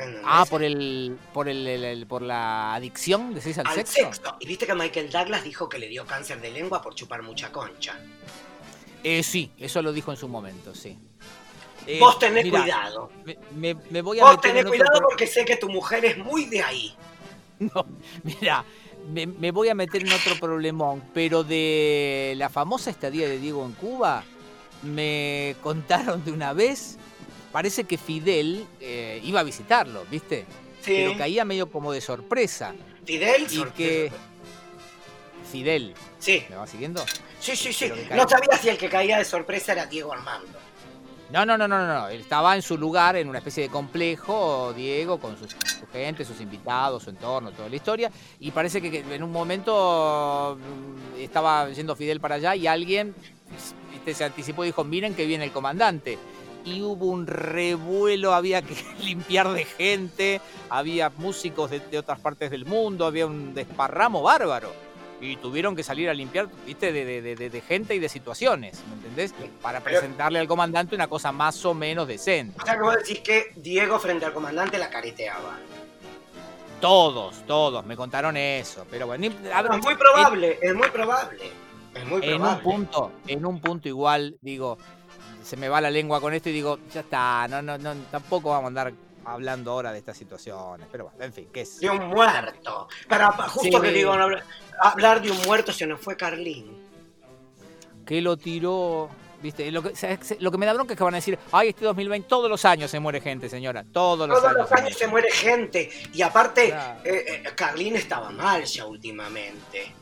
¿Entendés? 0.00 0.22
Ah, 0.24 0.44
por 0.48 0.62
el, 0.62 1.16
por 1.32 1.48
el, 1.48 1.66
el- 1.66 1.84
el- 1.84 2.06
por 2.06 2.22
la 2.22 2.74
adicción, 2.74 3.34
decís 3.34 3.58
al, 3.58 3.66
al 3.66 3.74
sexo. 3.74 3.92
sexo. 3.92 4.36
Y 4.40 4.46
viste 4.46 4.66
que 4.66 4.74
Michael 4.74 5.10
Douglas 5.10 5.44
dijo 5.44 5.68
que 5.68 5.78
le 5.78 5.88
dio 5.88 6.06
cáncer 6.06 6.40
de 6.40 6.50
lengua 6.50 6.80
por 6.82 6.94
chupar 6.94 7.22
mucha 7.22 7.52
concha. 7.52 7.98
Eh, 9.04 9.22
sí, 9.22 9.50
eso 9.58 9.80
lo 9.82 9.92
dijo 9.92 10.10
en 10.10 10.16
su 10.16 10.28
momento, 10.28 10.74
sí. 10.74 10.98
Eh, 11.86 11.98
Vos 11.98 12.18
tenés 12.18 12.44
mirá, 12.44 12.60
cuidado. 12.62 13.10
Me, 13.24 13.36
me- 13.56 13.80
me 13.90 14.02
voy 14.02 14.20
a 14.20 14.24
Vos 14.24 14.32
meter 14.36 14.50
tenés 14.50 14.60
otro 14.66 14.70
cuidado 14.76 15.00
porque 15.08 15.26
sé 15.26 15.44
que 15.44 15.56
tu 15.56 15.68
mujer 15.70 16.04
es 16.04 16.18
muy 16.18 16.44
de 16.46 16.62
ahí. 16.62 16.94
No, 17.60 17.84
mira, 18.22 18.64
me, 19.12 19.26
me 19.26 19.50
voy 19.50 19.68
a 19.68 19.74
meter 19.74 20.00
en 20.06 20.10
otro 20.12 20.34
problemón, 20.40 21.02
pero 21.12 21.44
de 21.44 22.32
la 22.38 22.48
famosa 22.48 22.88
estadía 22.90 23.28
de 23.28 23.38
Diego 23.38 23.66
en 23.66 23.72
Cuba, 23.72 24.24
me 24.82 25.56
contaron 25.62 26.24
de 26.24 26.32
una 26.32 26.54
vez, 26.54 26.96
parece 27.52 27.84
que 27.84 27.98
Fidel 27.98 28.66
eh, 28.80 29.20
iba 29.24 29.40
a 29.40 29.42
visitarlo, 29.42 30.04
¿viste? 30.10 30.46
Sí. 30.82 30.92
Pero 30.96 31.16
caía 31.18 31.44
medio 31.44 31.70
como 31.70 31.92
de 31.92 32.00
sorpresa. 32.00 32.74
Fidel. 33.04 33.46
Y 33.50 33.64
que- 33.72 34.12
Fidel, 35.50 35.94
Sí, 36.18 36.44
¿me 36.48 36.56
va 36.56 36.66
siguiendo? 36.66 37.04
sí, 37.40 37.56
sí, 37.56 37.72
sí. 37.72 37.90
No 38.14 38.28
sabía 38.28 38.56
si 38.60 38.68
el 38.68 38.78
que 38.78 38.88
caía 38.88 39.18
de 39.18 39.24
sorpresa 39.24 39.72
era 39.72 39.86
Diego 39.86 40.12
Armando. 40.12 40.46
No, 41.32 41.44
no, 41.46 41.56
no, 41.56 41.66
no, 41.68 41.86
no. 41.86 42.08
Él 42.08 42.20
estaba 42.20 42.54
en 42.56 42.62
su 42.62 42.76
lugar, 42.76 43.16
en 43.16 43.28
una 43.28 43.38
especie 43.38 43.64
de 43.64 43.68
complejo, 43.68 44.72
Diego, 44.74 45.18
con 45.20 45.36
sus- 45.38 45.50
su 45.52 45.86
gente, 45.92 46.24
sus 46.24 46.40
invitados, 46.40 47.04
su 47.04 47.10
entorno, 47.10 47.52
toda 47.52 47.68
la 47.68 47.76
historia. 47.76 48.10
Y 48.40 48.50
parece 48.50 48.80
que, 48.82 48.98
en 48.98 49.22
un 49.22 49.30
momento 49.32 50.58
mm, 50.60 51.20
estaba 51.20 51.68
yendo 51.70 51.94
Fidel 51.96 52.20
para 52.20 52.36
allá 52.36 52.54
y 52.56 52.66
alguien 52.66 53.14
viste, 53.92 54.14
se 54.14 54.24
anticipó 54.24 54.64
y 54.64 54.68
dijo, 54.68 54.82
miren 54.84 55.14
que 55.14 55.24
viene 55.26 55.44
el 55.44 55.52
comandante. 55.52 56.18
Y 56.64 56.82
hubo 56.82 57.06
un 57.06 57.26
revuelo, 57.26 58.34
había 58.34 58.60
que 58.62 58.74
limpiar 59.02 59.48
de 59.52 59.64
gente, 59.64 60.40
había 60.68 61.10
músicos 61.16 61.70
de, 61.70 61.80
de 61.80 61.98
otras 61.98 62.18
partes 62.20 62.50
del 62.50 62.66
mundo, 62.66 63.06
había 63.06 63.26
un 63.26 63.54
desparramo 63.54 64.22
bárbaro. 64.22 64.72
Y 65.22 65.36
tuvieron 65.36 65.76
que 65.76 65.82
salir 65.82 66.08
a 66.08 66.14
limpiar, 66.14 66.48
viste, 66.64 66.92
de, 66.92 67.20
de- 67.20 67.36
de- 67.36 67.60
gente 67.60 67.94
y 67.94 67.98
de 67.98 68.08
situaciones, 68.08 68.80
¿me 68.88 68.94
entendés? 68.94 69.34
Para 69.60 69.80
presentarle 69.80 70.38
al 70.38 70.48
comandante 70.48 70.94
una 70.94 71.08
cosa 71.08 71.30
más 71.30 71.62
o 71.66 71.74
menos 71.74 72.08
decente. 72.08 72.56
O 72.62 72.64
sea 72.64 72.74
que 72.76 72.80
vos 72.82 72.94
decís 72.96 73.20
que 73.20 73.52
Diego 73.56 73.98
frente 73.98 74.24
al 74.24 74.32
comandante 74.32 74.78
la 74.78 74.88
careteaba. 74.88 75.58
Todos, 76.80 77.46
todos, 77.46 77.84
me 77.84 77.96
contaron 77.96 78.36
eso. 78.38 78.86
Pero 78.90 79.06
bueno, 79.06 79.28
ni- 79.28 79.48
a 79.50 79.60
ver, 79.62 79.72
es 79.74 79.84
muy 79.84 79.94
probable, 79.94 80.58
es 80.62 80.74
muy 80.74 80.88
probable. 80.88 81.50
Es 81.94 82.06
muy 82.06 82.22
en, 82.22 82.28
en 82.28 82.32
un 82.34 82.38
probable. 82.40 82.62
punto, 82.64 83.12
en 83.26 83.44
un 83.46 83.60
punto 83.60 83.88
igual, 83.88 84.36
digo, 84.40 84.78
se 85.42 85.56
me 85.56 85.68
va 85.68 85.80
la 85.80 85.90
lengua 85.90 86.20
con 86.20 86.32
esto 86.34 86.48
y 86.48 86.52
digo, 86.52 86.78
ya 86.92 87.00
está, 87.00 87.46
no, 87.48 87.60
no, 87.62 87.78
no, 87.78 87.94
tampoco 88.10 88.50
vamos 88.50 88.64
a 88.64 88.68
andar 88.68 88.92
hablando 89.24 89.72
ahora 89.72 89.92
de 89.92 89.98
estas 89.98 90.16
situaciones. 90.16 90.86
Pero 90.90 91.04
bueno, 91.04 91.18
en 91.24 91.32
fin, 91.32 91.48
¿qué 91.52 91.62
es? 91.62 91.78
De 91.80 91.90
un 91.90 92.08
muerto. 92.08 92.88
Para- 93.08 93.30
justo 93.48 93.78
Sí. 93.78 93.82
que 93.82 93.92
digo 93.92 94.12
hablar, 94.12 95.20
de 95.22 95.30
un 95.30 95.42
muerto 95.42 95.72
se 95.72 95.86
nos 95.86 96.00
fue 96.00 96.16
Carlín. 96.16 96.88
Que 98.06 98.20
lo 98.20 98.36
tiró. 98.36 99.08
¿Viste? 99.42 99.70
Lo 99.72 99.82
que, 99.82 99.92
lo 100.40 100.50
que 100.50 100.58
me 100.58 100.66
da 100.66 100.74
bronca 100.74 100.92
es 100.92 100.98
que 100.98 101.04
van 101.04 101.14
a 101.14 101.16
decir, 101.16 101.38
ay, 101.52 101.70
este 101.70 101.86
2020, 101.86 102.28
todos 102.28 102.50
los 102.50 102.62
años 102.66 102.90
se 102.90 103.00
muere 103.00 103.22
gente, 103.22 103.48
señora. 103.48 103.84
Todos 103.90 104.28
los 104.28 104.38
Todos 104.38 104.50
años. 104.54 104.70
los 104.70 104.78
años 104.78 104.98
se 104.98 105.06
muere 105.06 105.30
gente. 105.30 105.90
Y 106.12 106.20
aparte, 106.20 106.66
Claro. 106.68 107.00
eh, 107.04 107.24
eh, 107.26 107.50
Carlín 107.56 107.96
estaba 107.96 108.28
mal 108.30 108.64
ya 108.64 108.84
últimamente. 108.84 109.94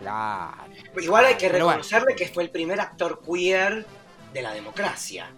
Claro. 0.00 0.56
Igual 1.00 1.24
hay 1.26 1.34
que 1.34 1.48
Pero 1.50 1.66
bueno. 1.66 1.82
reconocerle 1.82 2.16
que 2.16 2.26
fue 2.28 2.42
el 2.42 2.50
primer 2.50 2.80
actor 2.80 3.20
queer 3.24 3.86
de 4.32 4.42
la 4.42 4.52
democracia. 4.52 5.30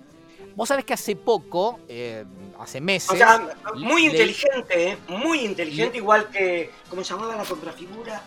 Vos 0.55 0.69
sabés 0.69 0.85
que 0.85 0.93
hace 0.93 1.17
poco, 1.17 1.81
eh, 1.89 2.25
hace 2.59 2.81
meses. 2.81 3.11
O 3.11 3.17
sea, 3.17 3.57
muy 3.77 4.03
le- 4.03 4.09
inteligente, 4.11 4.89
¿eh? 4.91 4.99
muy 5.09 5.41
inteligente, 5.45 5.97
igual 5.99 6.29
que. 6.29 6.71
¿Cómo 6.91 7.03
se 7.05 7.15
llamaba 7.15 7.37
la 7.37 7.45
contrafigura? 7.45 8.23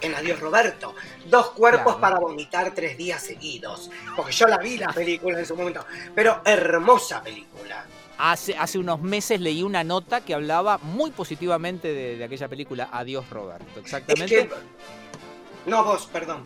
En 0.00 0.14
Adiós 0.14 0.38
Roberto. 0.38 0.94
Dos 1.26 1.50
cuerpos 1.52 1.96
Claro. 1.96 2.00
para 2.00 2.18
vomitar 2.20 2.72
tres 2.74 2.96
días 2.98 3.22
seguidos. 3.22 3.90
Porque 4.14 4.32
yo 4.32 4.46
la 4.46 4.58
vi 4.58 4.76
la 4.76 4.92
película 4.92 5.38
en 5.38 5.46
su 5.46 5.56
momento. 5.56 5.84
Pero 6.14 6.42
hermosa 6.44 7.22
película. 7.22 7.86
Hace, 8.18 8.56
hace 8.56 8.78
unos 8.78 9.00
meses 9.00 9.40
leí 9.40 9.62
una 9.62 9.82
nota 9.82 10.20
que 10.20 10.34
hablaba 10.34 10.76
muy 10.78 11.10
positivamente 11.10 11.88
de, 11.88 12.16
de 12.18 12.24
aquella 12.24 12.48
película 12.48 12.90
Adiós 12.92 13.28
Roberto. 13.30 13.64
Es 13.76 13.78
Exactamente. 13.78 14.48
que. 14.48 14.50
No, 15.66 15.82
vos, 15.84 16.06
perdón. 16.12 16.44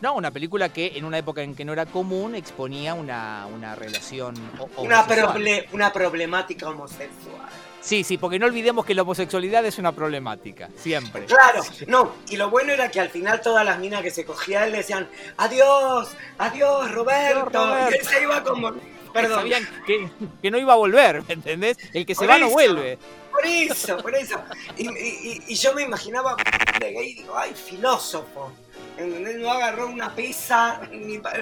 No, 0.00 0.14
una 0.14 0.30
película 0.30 0.68
que 0.68 0.92
en 0.96 1.04
una 1.04 1.18
época 1.18 1.42
en 1.42 1.54
que 1.56 1.64
no 1.64 1.72
era 1.72 1.86
común 1.86 2.34
exponía 2.34 2.94
una, 2.94 3.46
una 3.52 3.74
relación 3.74 4.34
Una, 4.76 5.04
proble- 5.06 5.66
una 5.72 5.92
problemática 5.92 6.68
homosexual. 6.68 7.48
Sí, 7.80 8.04
sí, 8.04 8.18
porque 8.18 8.38
no 8.38 8.46
olvidemos 8.46 8.84
que 8.84 8.94
la 8.94 9.02
homosexualidad 9.02 9.64
es 9.64 9.78
una 9.78 9.92
problemática, 9.92 10.68
siempre. 10.76 11.24
Claro, 11.26 11.62
no, 11.86 12.14
y 12.28 12.36
lo 12.36 12.50
bueno 12.50 12.72
era 12.72 12.90
que 12.90 13.00
al 13.00 13.08
final 13.08 13.40
todas 13.40 13.64
las 13.64 13.78
minas 13.78 14.02
que 14.02 14.10
se 14.10 14.24
cogía 14.24 14.64
él 14.66 14.72
le 14.72 14.78
decían, 14.78 15.08
adiós, 15.36 16.10
adiós 16.38 16.90
Roberto, 16.92 17.38
Adiós, 17.60 17.68
Roberto. 17.70 17.90
y 17.90 17.98
él 17.98 18.06
se 18.06 18.22
iba 18.22 18.42
como, 18.44 18.72
perdón, 19.12 19.38
Sabían 19.40 19.68
que, 19.86 20.08
que 20.42 20.50
no 20.50 20.58
iba 20.58 20.72
a 20.74 20.76
volver, 20.76 21.22
¿me 21.26 21.34
entendés? 21.34 21.76
El 21.94 22.04
que 22.04 22.14
se 22.14 22.20
Por 22.26 22.30
va 22.30 22.38
no 22.38 22.50
vuelve. 22.50 22.98
por 23.32 23.46
eso, 23.46 23.96
por 23.98 24.14
eso. 24.14 24.40
Y, 24.76 24.88
y- 24.88 25.42
y- 25.48 25.54
yo 25.54 25.72
me 25.74 25.82
imaginaba 25.82 26.36
y 26.80 27.14
digo, 27.14 27.36
ay, 27.36 27.52
filósofo. 27.54 28.52
¿Entendés? 28.98 29.36
No 29.38 29.50
agarró 29.52 29.88
una 29.88 30.14
pizza, 30.14 30.80
ni 30.92 31.18
pa- 31.18 31.32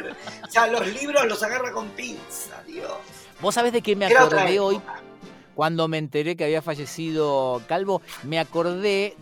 o 0.46 0.50
sea, 0.50 0.66
los 0.66 0.86
libros 1.00 1.26
los 1.26 1.42
agarra 1.42 1.72
con 1.72 1.88
pinza, 1.90 2.62
Dios. 2.66 2.92
¿Vos 3.40 3.54
sabés 3.54 3.72
de 3.72 3.82
qué 3.82 3.96
me 3.96 4.06
acordé 4.06 4.58
hoy 4.60 4.80
cuando 5.54 5.88
me 5.88 5.98
enteré 5.98 6.36
que 6.36 6.44
había 6.44 6.62
fallecido 6.62 7.62
Calvo? 7.68 8.02
Me 8.22 8.38
acordé 8.38 9.16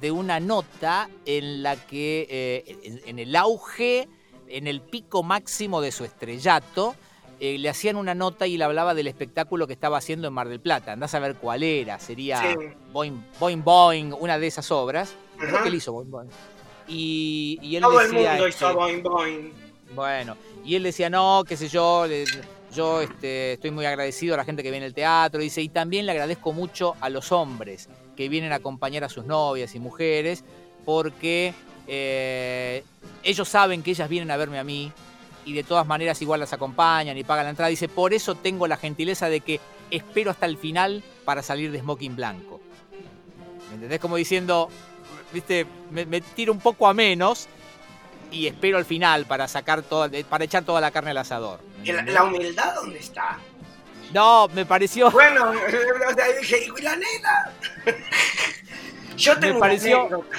de 0.00 0.10
una 0.10 0.40
nota 0.40 1.08
en 1.26 1.62
la 1.62 1.76
que, 1.76 2.26
eh, 2.30 2.78
en, 2.84 3.00
en 3.06 3.18
el 3.18 3.36
auge, 3.36 4.08
en 4.48 4.66
el 4.66 4.80
pico 4.80 5.22
máximo 5.22 5.80
de 5.80 5.92
su 5.92 6.04
estrellato, 6.04 6.94
eh, 7.40 7.58
le 7.58 7.68
hacían 7.68 7.96
una 7.96 8.14
nota 8.14 8.46
y 8.46 8.56
le 8.56 8.64
hablaba 8.64 8.94
del 8.94 9.06
espectáculo 9.08 9.66
que 9.66 9.72
estaba 9.72 9.98
haciendo 9.98 10.28
en 10.28 10.34
Mar 10.34 10.48
del 10.48 10.60
Plata. 10.60 10.92
Andás 10.92 11.14
a 11.14 11.18
ver 11.20 11.34
cuál 11.36 11.62
era. 11.62 11.98
Sería 11.98 12.40
Sí. 12.40 12.56
Boing, 12.92 13.24
Boing 13.40 13.64
Boing, 13.64 14.12
una 14.18 14.38
de 14.38 14.46
esas 14.46 14.70
obras. 14.70 15.14
Creo 15.38 15.62
que 15.62 15.68
él 15.68 15.74
hizo 15.74 15.92
Boing 15.92 16.10
Boing. 16.10 16.28
Y, 16.88 17.58
y 17.62 17.76
él 17.76 17.82
Todo 17.82 18.00
el 18.00 18.10
decía, 18.10 18.30
mundo 18.30 18.46
este, 18.46 18.64
hizo 18.64 18.74
boing 18.74 19.02
boing. 19.02 19.52
Bueno, 19.94 20.36
y 20.64 20.74
él 20.74 20.82
decía, 20.82 21.10
no, 21.10 21.44
qué 21.46 21.56
sé 21.56 21.68
yo, 21.68 22.06
yo 22.74 23.02
este, 23.02 23.54
estoy 23.54 23.70
muy 23.70 23.84
agradecido 23.84 24.34
a 24.34 24.36
la 24.38 24.44
gente 24.44 24.62
que 24.62 24.70
viene 24.70 24.86
al 24.86 24.94
teatro. 24.94 25.40
Dice, 25.40 25.60
y 25.60 25.68
también 25.68 26.06
le 26.06 26.12
agradezco 26.12 26.52
mucho 26.52 26.94
a 27.00 27.08
los 27.10 27.30
hombres 27.32 27.88
que 28.16 28.28
vienen 28.28 28.52
a 28.52 28.56
acompañar 28.56 29.04
a 29.04 29.08
sus 29.08 29.24
novias 29.26 29.74
y 29.74 29.80
mujeres, 29.80 30.44
porque 30.84 31.54
eh, 31.86 32.84
ellos 33.22 33.48
saben 33.48 33.82
que 33.82 33.90
ellas 33.90 34.08
vienen 34.08 34.30
a 34.30 34.36
verme 34.36 34.58
a 34.58 34.64
mí 34.64 34.92
y 35.44 35.52
de 35.52 35.64
todas 35.64 35.86
maneras 35.86 36.22
igual 36.22 36.40
las 36.40 36.52
acompañan 36.52 37.16
y 37.18 37.24
pagan 37.24 37.44
la 37.44 37.50
entrada. 37.50 37.68
Dice, 37.68 37.88
por 37.88 38.14
eso 38.14 38.34
tengo 38.34 38.66
la 38.66 38.76
gentileza 38.76 39.28
de 39.28 39.40
que 39.40 39.60
espero 39.90 40.30
hasta 40.30 40.46
el 40.46 40.56
final 40.56 41.02
para 41.24 41.42
salir 41.42 41.70
de 41.70 41.80
smoking 41.80 42.16
blanco. 42.16 42.60
¿Me 43.68 43.74
entendés? 43.74 44.00
Como 44.00 44.16
diciendo, 44.16 44.68
viste, 45.32 45.66
me, 45.90 46.04
me 46.06 46.20
tiro 46.20 46.52
un 46.52 46.60
poco 46.60 46.86
a 46.88 46.94
menos 46.94 47.48
y 48.30 48.46
espero 48.46 48.78
al 48.78 48.84
final 48.84 49.26
para 49.26 49.46
sacar 49.48 49.82
toda, 49.82 50.10
para 50.28 50.44
echar 50.44 50.64
toda 50.64 50.80
la 50.80 50.90
carne 50.90 51.10
al 51.10 51.18
asador. 51.18 51.60
¿me 51.82 51.88
¿Y 51.88 51.92
la, 51.92 52.24
humildad 52.24 52.74
dónde 52.74 52.98
está? 52.98 53.38
No, 54.12 54.48
me 54.48 54.64
pareció. 54.66 55.10
Bueno, 55.12 55.52
sea, 56.14 56.26
dije, 56.40 56.66
¿y 56.78 56.82
la 56.82 56.96
nena? 56.96 57.52
Yo 59.16 59.34
Me 59.34 59.40
tengo 59.40 59.58
pareció- 59.60 60.06
una 60.06 60.16
anécdota. 60.16 60.36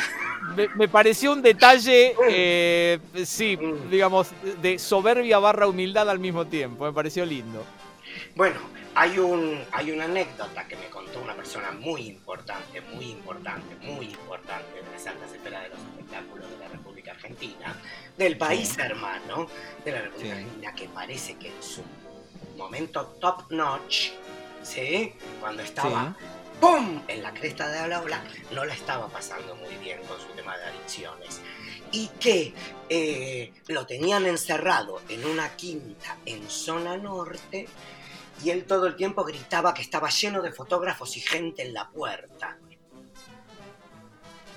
Me, 0.56 0.68
me 0.76 0.88
pareció 0.88 1.32
un 1.32 1.42
detalle, 1.42 2.16
eh, 2.30 3.00
sí, 3.26 3.58
Mm. 3.58 3.90
digamos, 3.90 4.30
de 4.62 4.78
soberbia 4.78 5.40
barra 5.40 5.68
humildad 5.68 6.10
al 6.10 6.20
mismo 6.20 6.46
tiempo. 6.46 6.86
Me 6.86 6.92
pareció 6.92 7.26
lindo. 7.26 7.64
Bueno, 8.36 8.60
hay, 8.96 9.18
un, 9.20 9.64
hay 9.72 9.92
una 9.92 10.06
anécdota 10.06 10.68
que 10.68 10.76
me 10.76 10.88
contó 10.88 11.20
una 11.22 11.36
persona 11.36 11.72
muy 11.72 12.08
importante, 12.08 12.82
muy 12.82 13.06
importante, 13.12 13.76
muy 13.86 14.06
importante 14.06 14.82
de 14.82 14.92
las 14.92 15.06
altas 15.08 15.32
esferas 15.34 15.64
de 15.64 15.70
los 15.70 15.80
espectáculos 15.80 16.50
de 16.52 16.58
la 16.60 16.68
República 16.68 17.12
Argentina, 17.12 17.76
del 18.18 18.38
país 18.38 18.70
Sí. 18.70 18.82
hermano 18.82 19.48
de 19.84 19.92
la 19.92 20.02
República 20.02 20.36
Sí. 20.36 20.42
Argentina, 20.42 20.76
que 20.76 20.88
parece 20.90 21.36
que 21.38 21.48
en 21.48 21.64
su 21.64 21.84
momento 22.58 23.06
top 23.20 23.52
notch, 23.52 24.10
¿sí? 24.62 25.14
Cuando 25.40 25.64
estaba 25.64 26.16
¡pum! 26.62 27.02
en 27.08 27.24
la 27.24 27.34
cresta 27.34 27.68
de 27.70 27.88
la 27.88 28.00
ola, 28.02 28.24
no 28.52 28.64
la 28.64 28.74
estaba 28.74 29.08
pasando 29.08 29.56
muy 29.56 29.76
bien 29.78 30.00
con 30.04 30.20
su 30.20 30.28
tema 30.36 30.56
de 30.58 30.66
adicciones. 30.66 31.42
Y 31.92 32.08
que 32.20 32.54
eh, 32.90 33.54
lo 33.68 33.86
tenían 33.86 34.26
encerrado 34.26 35.02
en 35.10 35.26
una 35.26 35.56
quinta 35.56 36.18
en 36.26 36.50
zona 36.50 36.98
norte 36.98 37.68
y 38.44 38.50
él 38.50 38.66
todo 38.66 38.88
el 38.88 38.96
tiempo 38.96 39.24
gritaba 39.24 39.74
que 39.74 39.82
estaba 39.82 40.10
lleno 40.10 40.42
de 40.42 40.52
fotógrafos 40.52 41.16
y 41.18 41.20
gente 41.22 41.62
en 41.62 41.74
la 41.74 41.90
puerta. 41.90 42.58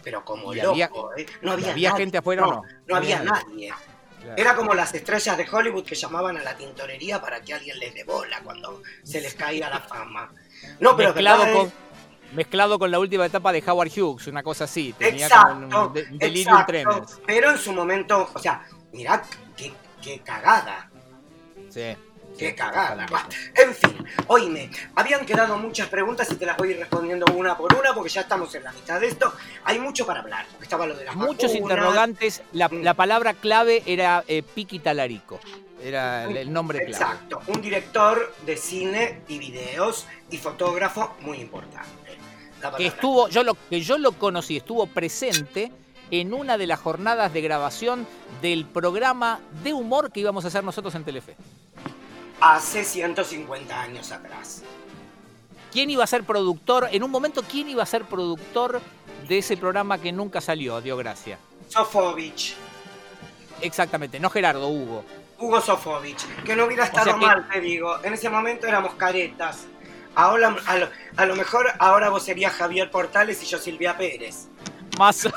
Pero 0.02 0.24
como 0.24 0.54
¿Y 0.54 0.58
loco, 0.58 0.70
había- 0.70 0.90
¿eh? 1.16 1.26
No 1.42 1.52
había, 1.52 1.72
¿Había 1.72 1.90
nadie. 1.90 2.02
gente 2.04 2.18
afuera 2.18 2.42
no, 2.42 2.48
o 2.48 2.52
no? 2.54 2.62
No 2.86 2.96
había 2.96 3.22
nadie. 3.22 3.44
nadie. 3.70 3.74
Claro. 4.22 4.34
Era 4.42 4.56
como 4.56 4.74
las 4.74 4.94
estrellas 4.94 5.36
de 5.36 5.46
Hollywood 5.50 5.84
que 5.84 5.94
llamaban 5.94 6.36
a 6.36 6.42
la 6.42 6.56
tintorería 6.56 7.20
para 7.20 7.40
que 7.42 7.54
alguien 7.54 7.78
les 7.78 7.94
dé 7.94 8.04
bola 8.04 8.40
cuando 8.42 8.82
se 9.02 9.20
les 9.20 9.34
caía 9.34 9.68
la 9.68 9.80
fama. 9.80 10.32
No, 10.80 10.96
pero 10.96 11.10
mezclado, 11.10 11.44
verdad, 11.44 11.54
con, 11.60 11.72
mezclado 12.34 12.78
con 12.78 12.90
la 12.90 12.98
última 12.98 13.26
etapa 13.26 13.52
de 13.52 13.62
Howard 13.66 13.90
Hughes, 13.96 14.26
una 14.26 14.42
cosa 14.42 14.64
así. 14.64 14.92
Tenía 14.98 15.26
Exacto, 15.26 15.48
como 15.70 15.86
un, 15.86 15.92
de- 15.92 16.02
un 16.10 16.18
delirium 16.18 16.54
exacto. 16.54 16.66
tremens. 16.72 17.20
Pero 17.26 17.50
en 17.50 17.58
su 17.58 17.72
momento, 17.72 18.28
o 18.32 18.38
sea, 18.38 18.64
mirá 18.92 19.22
qué, 19.56 19.72
qué 20.02 20.20
cagada, 20.20 20.90
Sí. 21.68 21.96
Qué 22.38 22.54
cagada. 22.54 23.06
En 23.54 23.74
fin, 23.74 24.04
oíme, 24.26 24.70
habían 24.94 25.24
quedado 25.26 25.56
muchas 25.58 25.88
preguntas 25.88 26.30
y 26.30 26.36
te 26.36 26.46
las 26.46 26.56
voy 26.56 26.68
a 26.68 26.70
ir 26.72 26.78
respondiendo 26.78 27.26
una 27.34 27.56
por 27.56 27.74
una 27.74 27.94
porque 27.94 28.10
ya 28.10 28.22
estamos 28.22 28.54
en 28.54 28.64
la 28.64 28.72
mitad 28.72 29.00
de 29.00 29.08
esto. 29.08 29.32
Hay 29.64 29.78
mucho 29.78 30.06
para 30.06 30.20
hablar, 30.20 30.46
estaba 30.60 30.86
lo 30.86 30.94
de 30.96 31.04
las 31.04 31.16
Muchos 31.16 31.52
vacunas. 31.52 31.56
interrogantes. 31.78 32.42
La, 32.52 32.68
Mm. 32.68 32.82
la 32.82 32.94
palabra 32.94 33.34
clave 33.34 33.82
era 33.86 34.24
eh, 34.28 34.42
Piqui 34.42 34.78
Talarico. 34.80 35.40
Era 35.82 36.24
el, 36.24 36.52
nombre 36.52 36.78
clave. 36.84 36.92
Exacto, 36.92 37.40
un 37.48 37.60
director 37.60 38.34
de 38.44 38.56
cine 38.56 39.20
y 39.28 39.38
videos 39.38 40.06
y 40.30 40.38
fotógrafo 40.38 41.14
muy 41.20 41.38
importante. 41.38 41.86
Que 42.76 42.86
estuvo, 42.86 43.28
yo 43.28 43.44
lo 43.44 43.54
que 43.68 43.80
yo 43.82 43.96
lo 43.98 44.12
conocí, 44.12 44.56
estuvo 44.56 44.86
presente 44.86 45.70
en 46.10 46.32
una 46.34 46.56
de 46.58 46.66
las 46.66 46.80
jornadas 46.80 47.32
de 47.32 47.40
grabación 47.42 48.06
del 48.42 48.64
programa 48.64 49.38
de 49.62 49.74
humor 49.74 50.10
que 50.10 50.20
íbamos 50.20 50.44
a 50.44 50.48
hacer 50.48 50.64
nosotros 50.64 50.94
en 50.94 51.04
Telefe. 51.04 51.36
Hace 52.40 52.84
150 52.84 53.80
años 53.80 54.12
atrás. 54.12 54.62
¿Quién 55.72 55.90
iba 55.90 56.04
a 56.04 56.06
ser 56.06 56.24
productor? 56.24 56.88
En 56.92 57.02
un 57.02 57.10
momento, 57.10 57.42
¿quién 57.42 57.68
iba 57.68 57.82
a 57.82 57.86
ser 57.86 58.04
productor 58.04 58.80
de 59.28 59.38
ese 59.38 59.56
programa 59.56 59.98
que 59.98 60.12
nunca 60.12 60.40
salió, 60.40 60.80
dio 60.80 60.96
gracia? 60.96 61.38
Sofovich. 61.68 62.54
Exactamente, 63.60 64.20
no 64.20 64.30
Gerardo, 64.30 64.68
Hugo. 64.68 65.04
Hugo 65.38 65.60
Sofovich, 65.60 66.24
que 66.44 66.56
no 66.56 66.64
hubiera 66.66 66.84
O 66.84 66.86
sea 66.86 66.98
estado 67.00 67.18
que- 67.18 67.26
mal, 67.26 67.48
te 67.48 67.60
digo. 67.60 67.96
En 68.04 68.12
ese 68.14 68.28
momento 68.30 68.66
éramos 68.66 68.94
caretas. 68.94 69.64
Ahora, 70.14 70.56
a 70.66 70.76
lo, 70.78 70.88
a 71.16 71.26
lo 71.26 71.36
mejor 71.36 71.66
ahora 71.78 72.08
vos 72.08 72.22
serías 72.22 72.52
Javier 72.54 72.90
Portales 72.90 73.42
y 73.42 73.46
yo 73.46 73.58
Silvia 73.58 73.96
Pérez. 73.98 74.48
Más. 74.98 75.28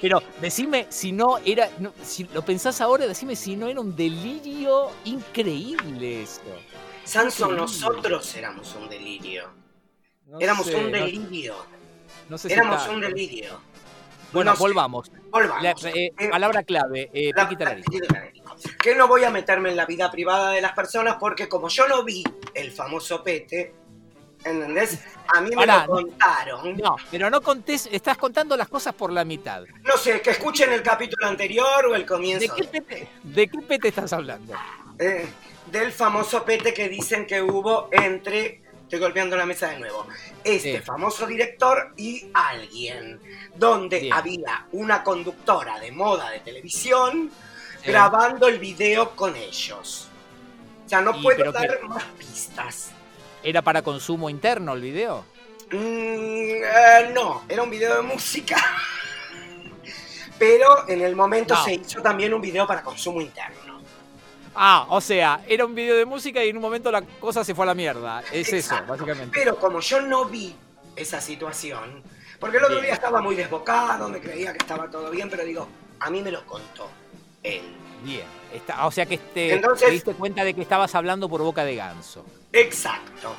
Pero 0.00 0.22
decime 0.40 0.86
si 0.88 1.12
no 1.12 1.38
era. 1.44 1.68
no, 1.78 1.92
si 2.02 2.24
lo 2.24 2.42
pensás 2.42 2.80
ahora, 2.80 3.06
decime 3.06 3.36
si 3.36 3.56
no 3.56 3.68
era 3.68 3.80
un 3.80 3.94
delirio 3.94 4.90
increíble 5.04 6.22
eso. 6.22 6.40
Sanso, 7.04 7.44
Increíble. 7.44 7.60
nosotros 7.62 8.34
éramos 8.36 8.74
un 8.76 8.88
delirio. 8.88 9.50
No 10.26 10.38
Éramos 10.40 10.66
sé, 10.66 10.76
un 10.76 10.92
delirio. 10.92 11.56
no 12.28 12.38
sé 12.38 12.48
si 12.48 12.54
éramos 12.54 12.86
un 12.88 13.00
delirio. 13.00 13.60
Bueno, 14.32 14.54
volvamos. 14.56 15.10
Volvamos. 15.30 15.82
La- 15.82 15.90
eh, 15.90 16.12
Eh, 16.16 16.28
palabra 16.30 16.62
clave, 16.62 17.10
eh, 17.12 17.32
la- 17.34 17.48
Talarico. 17.48 17.90
Que 18.80 18.94
no 18.94 19.08
voy 19.08 19.24
a 19.24 19.30
meterme 19.30 19.70
en 19.70 19.76
la 19.76 19.86
vida 19.86 20.08
privada 20.10 20.52
de 20.52 20.60
las 20.60 20.72
personas 20.72 21.16
porque 21.18 21.48
como 21.48 21.68
yo 21.68 21.88
no 21.88 22.04
vi 22.04 22.22
el 22.54 22.70
famoso 22.70 23.24
pete, 23.24 23.74
¿entendés? 24.44 24.98
A 25.34 25.40
mí 25.40 25.50
me 25.54 25.66
lo 25.66 25.86
contaron. 25.86 26.76
No, 26.76 26.96
pero 27.10 27.30
no 27.30 27.40
contés, 27.40 27.88
estás 27.92 28.16
contando 28.18 28.56
las 28.56 28.68
cosas 28.68 28.94
por 28.94 29.12
la 29.12 29.24
mitad. 29.24 29.64
No 29.82 29.96
sé, 29.96 30.20
que 30.20 30.30
escuchen 30.30 30.72
el 30.72 30.82
capítulo 30.82 31.26
anterior 31.26 31.86
o 31.86 31.94
el 31.94 32.02
¿De 32.02 32.06
comienzo. 32.06 32.54
qué 32.54 32.64
pete, 32.64 33.08
de 33.22 33.48
qué 33.48 33.58
pete 33.58 33.88
estás 33.88 34.12
hablando? 34.12 34.54
Eh, 34.98 35.28
del 35.66 35.92
famoso 35.92 36.44
pete 36.44 36.74
que 36.74 36.88
dicen 36.88 37.26
que 37.26 37.40
hubo 37.40 37.88
entre, 37.92 38.62
estoy 38.82 38.98
golpeando 38.98 39.36
la 39.36 39.46
mesa 39.46 39.68
de 39.68 39.78
nuevo, 39.78 40.06
este 40.42 40.80
famoso 40.82 41.26
director 41.26 41.92
y 41.96 42.28
alguien, 42.34 43.20
donde 43.54 44.00
Bien. 44.00 44.12
había 44.12 44.66
una 44.72 45.04
conductora 45.04 45.78
de 45.78 45.92
moda 45.92 46.30
de 46.30 46.40
televisión 46.40 47.30
grabando 47.84 48.48
el 48.48 48.58
video 48.58 49.10
con 49.14 49.36
ellos. 49.36 50.08
O 50.84 50.88
sea, 50.88 51.00
no 51.02 51.16
Y, 51.16 51.22
puedo 51.22 51.52
dar 51.52 51.78
que- 51.78 51.86
más 51.86 52.02
pistas. 52.18 52.90
¿Era 53.42 53.62
para 53.62 53.82
consumo 53.82 54.28
interno 54.28 54.74
el 54.74 54.80
video? 54.82 55.24
Mm, 55.72 55.76
eh, 55.76 57.10
no, 57.14 57.42
era 57.48 57.62
un 57.62 57.70
video 57.70 57.96
de 57.96 58.02
música. 58.02 58.56
Pero 60.38 60.88
en 60.88 61.02
el 61.02 61.14
momento 61.16 61.54
No. 61.54 61.64
se 61.64 61.74
hizo 61.74 62.02
también 62.02 62.32
un 62.34 62.40
video 62.40 62.66
para 62.66 62.82
consumo 62.82 63.20
interno. 63.20 63.80
Ah, 64.54 64.86
o 64.88 65.00
sea, 65.00 65.42
era 65.46 65.64
un 65.64 65.74
video 65.74 65.96
de 65.96 66.04
música 66.04 66.44
y 66.44 66.48
en 66.48 66.56
un 66.56 66.62
momento 66.62 66.90
la 66.90 67.02
cosa 67.02 67.44
se 67.44 67.54
fue 67.54 67.64
a 67.64 67.66
la 67.66 67.74
mierda. 67.74 68.22
Es 68.32 68.52
Exacto. 68.52 68.84
eso, 68.84 68.92
básicamente. 69.04 69.38
Pero 69.38 69.56
como 69.56 69.80
yo 69.80 70.00
no 70.02 70.24
vi 70.24 70.54
esa 70.96 71.20
situación, 71.20 72.02
porque 72.38 72.56
el 72.56 72.64
otro 72.64 72.80
día 72.80 72.92
estaba 72.94 73.20
muy 73.22 73.36
desbocado, 73.36 74.08
me 74.08 74.20
creía 74.20 74.52
que 74.52 74.58
estaba 74.58 74.90
todo 74.90 75.10
bien, 75.10 75.30
pero 75.30 75.44
digo, 75.44 75.68
a 76.00 76.10
mí 76.10 76.20
me 76.20 76.30
lo 76.32 76.44
contó 76.46 76.90
él. 77.42 77.62
Bien. 78.02 78.24
Está- 78.52 78.86
o 78.86 78.90
sea 78.90 79.06
que 79.06 79.18
te, 79.18 79.54
Entonces- 79.54 79.86
te 79.86 79.92
diste 79.92 80.12
cuenta 80.14 80.44
de 80.44 80.54
que 80.54 80.62
estabas 80.62 80.94
hablando 80.94 81.28
por 81.28 81.42
boca 81.42 81.64
de 81.64 81.76
ganso. 81.76 82.24
Exacto. 82.52 83.34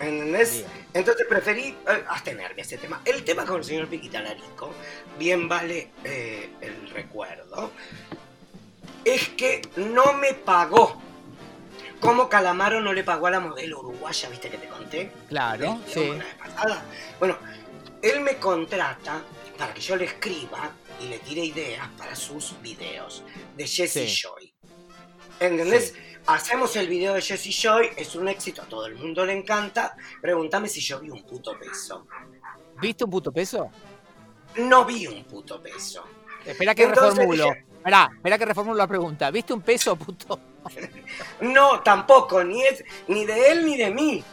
¿Entendés? 0.00 0.64
Entonces 0.92 1.26
preferí 1.28 1.68
eh, 1.68 2.04
abstenerme 2.08 2.60
a 2.60 2.64
ese 2.64 2.78
tema. 2.78 3.00
El 3.04 3.24
tema 3.24 3.44
con 3.46 3.58
el 3.58 3.64
señor 3.64 3.86
Piquita 3.88 4.20
Larico, 4.20 4.70
bien 5.18 5.48
vale 5.48 5.90
eh, 6.02 6.50
el 6.60 6.90
recuerdo, 6.90 7.70
es 9.04 9.28
que 9.30 9.62
no 9.76 10.14
me 10.14 10.34
pagó. 10.34 11.00
Como 12.00 12.28
Calamaro 12.28 12.80
no 12.80 12.92
le 12.92 13.04
pagó 13.04 13.28
a 13.28 13.30
la 13.30 13.40
modelo 13.40 13.80
uruguaya, 13.80 14.28
viste 14.28 14.50
que 14.50 14.58
te 14.58 14.66
conté. 14.68 15.10
Claro, 15.28 15.78
sí. 15.86 16.12
Bueno, 17.18 17.38
él 18.02 18.20
me 18.20 18.36
contrata 18.36 19.22
para 19.56 19.72
que 19.72 19.80
yo 19.80 19.96
le 19.96 20.06
escriba 20.06 20.70
y 21.00 21.08
le 21.08 21.18
tire 21.18 21.44
ideas 21.44 21.88
para 21.96 22.14
sus 22.16 22.60
videos 22.60 23.22
de 23.56 23.66
Jesse 23.66 23.92
Sí. 23.92 24.22
Joy. 24.22 24.54
¿Entendés? 25.40 25.92
Sí. 25.94 26.00
Hacemos 26.26 26.74
el 26.76 26.88
video 26.88 27.14
de 27.14 27.20
Jesse 27.20 27.50
Joy, 27.50 27.90
es 27.96 28.14
un 28.14 28.28
éxito, 28.28 28.62
a 28.62 28.64
todo 28.64 28.86
el 28.86 28.94
mundo 28.94 29.26
le 29.26 29.34
encanta. 29.34 29.94
Pregúntame 30.22 30.68
si 30.68 30.80
yo 30.80 30.98
vi 31.00 31.10
un 31.10 31.22
puto 31.24 31.58
peso. 31.58 32.06
¿Viste 32.80 33.04
un 33.04 33.10
puto 33.10 33.30
peso? 33.30 33.70
No 34.56 34.84
vi 34.84 35.06
un 35.06 35.24
puto 35.24 35.60
peso. 35.62 36.04
Espera 36.44 36.74
que 36.74 36.86
reformulo. 36.86 37.52
Espera, 37.52 38.10
espera 38.14 38.38
que 38.38 38.44
reformulo 38.46 38.78
la 38.78 38.86
pregunta. 38.86 39.30
¿Viste 39.30 39.52
un 39.52 39.60
peso, 39.60 39.96
puto? 39.96 40.40
no, 41.42 41.80
tampoco, 41.80 42.42
ni 42.42 42.62
es 42.62 42.82
ni 43.08 43.26
de 43.26 43.48
él 43.52 43.66
ni 43.66 43.76
de 43.76 43.90
mí. 43.90 44.24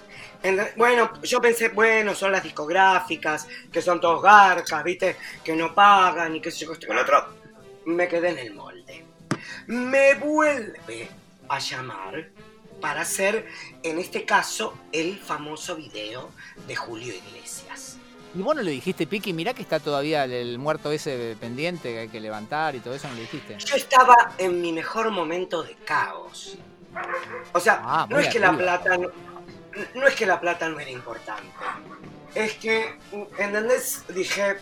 Bueno, 0.75 1.11
yo 1.23 1.39
pensé, 1.39 1.69
bueno, 1.69 2.15
son 2.15 2.31
las 2.31 2.43
discográficas, 2.43 3.47
que 3.71 3.81
son 3.81 4.01
todos 4.01 4.21
garcas, 4.21 4.83
¿viste? 4.83 5.17
Que 5.43 5.55
no 5.55 5.73
pagan 5.73 6.35
y 6.35 6.41
qué 6.41 6.51
sé 6.51 6.65
yo, 6.65 6.73
con 6.87 6.97
otro. 6.97 7.25
Me 7.85 8.07
quedé 8.07 8.29
en 8.29 8.37
el 8.39 8.53
molde. 8.53 9.05
Me 9.67 10.15
vuelve 10.15 11.09
a 11.47 11.59
llamar 11.59 12.29
para 12.79 13.01
hacer, 13.01 13.47
en 13.83 13.99
este 13.99 14.25
caso, 14.25 14.73
el 14.91 15.19
famoso 15.19 15.75
video 15.75 16.31
de 16.67 16.75
Julio 16.75 17.13
Iglesias. 17.13 17.97
Y 18.33 18.41
vos 18.41 18.55
no 18.55 18.61
le 18.61 18.71
dijiste, 18.71 19.05
Piki, 19.05 19.33
mirá 19.33 19.53
que 19.53 19.61
está 19.61 19.79
todavía 19.79 20.23
el, 20.23 20.57
muerto 20.57 20.91
ese 20.91 21.35
pendiente 21.39 21.91
que 21.91 21.99
hay 21.99 22.09
que 22.09 22.21
levantar 22.21 22.75
y 22.75 22.79
todo 22.79 22.95
eso, 22.95 23.07
¿no 23.09 23.15
le 23.15 23.21
dijiste? 23.21 23.57
Yo 23.59 23.75
estaba 23.75 24.33
en 24.37 24.61
mi 24.61 24.71
mejor 24.71 25.11
momento 25.11 25.63
de 25.63 25.75
caos. 25.85 26.57
O 27.53 27.59
sea, 27.59 27.81
ah, 27.83 28.07
no 28.09 28.19
es 28.19 28.29
que 28.29 28.39
la 28.39 28.55
plata 28.57 28.97
no 28.97 29.09
es 30.07 30.15
que 30.15 30.25
la 30.25 30.39
plata 30.39 30.69
no 30.69 30.79
era 30.79 30.91
importante. 30.91 31.51
Es 32.35 32.53
que, 32.55 32.97
¿entendés? 33.37 34.03
Dije, 34.09 34.57